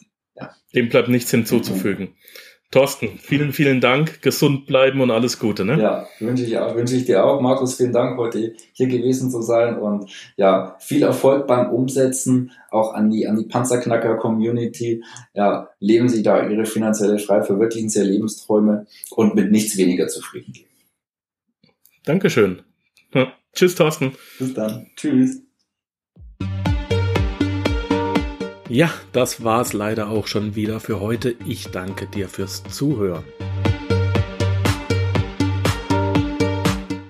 Dem 0.73 0.87
bleibt 0.87 1.09
nichts 1.09 1.29
hinzuzufügen. 1.31 2.15
Thorsten, 2.71 3.19
vielen, 3.19 3.51
vielen 3.51 3.81
Dank. 3.81 4.21
Gesund 4.21 4.65
bleiben 4.65 5.01
und 5.01 5.11
alles 5.11 5.39
Gute, 5.39 5.65
ne? 5.65 5.77
Ja, 5.77 6.07
wünsche 6.19 6.45
ich 6.45 6.57
auch, 6.57 6.73
wünsche 6.73 6.95
ich 6.95 7.03
dir 7.03 7.25
auch. 7.25 7.41
Markus, 7.41 7.75
vielen 7.75 7.91
Dank, 7.91 8.17
heute 8.17 8.55
hier 8.71 8.87
gewesen 8.87 9.29
zu 9.29 9.41
sein 9.41 9.77
und 9.77 10.09
ja, 10.37 10.77
viel 10.79 11.03
Erfolg 11.03 11.47
beim 11.47 11.69
Umsetzen, 11.69 12.51
auch 12.69 12.93
an 12.93 13.09
die, 13.09 13.27
an 13.27 13.35
die 13.35 13.43
Panzerknacker-Community. 13.43 15.03
Ja, 15.33 15.69
leben 15.79 16.07
Sie 16.07 16.23
da 16.23 16.47
Ihre 16.47 16.65
finanzielle 16.65 17.19
Freiheit, 17.19 17.47
verwirklichen 17.47 17.89
Sie 17.89 17.99
Ihre 17.99 18.07
Lebensträume 18.07 18.87
und 19.09 19.35
mit 19.35 19.51
nichts 19.51 19.75
weniger 19.75 20.07
zufrieden. 20.07 20.53
Dankeschön. 22.05 22.61
Ja. 23.13 23.33
Tschüss, 23.53 23.75
Thorsten. 23.75 24.13
Bis 24.39 24.53
dann. 24.53 24.87
Tschüss. 24.95 25.41
Ja, 28.71 28.89
das 29.11 29.43
war's 29.43 29.73
leider 29.73 30.09
auch 30.09 30.25
schon 30.27 30.55
wieder 30.55 30.79
für 30.79 31.01
heute. 31.01 31.35
Ich 31.45 31.71
danke 31.71 32.07
dir 32.07 32.29
fürs 32.29 32.63
Zuhören. 32.63 33.25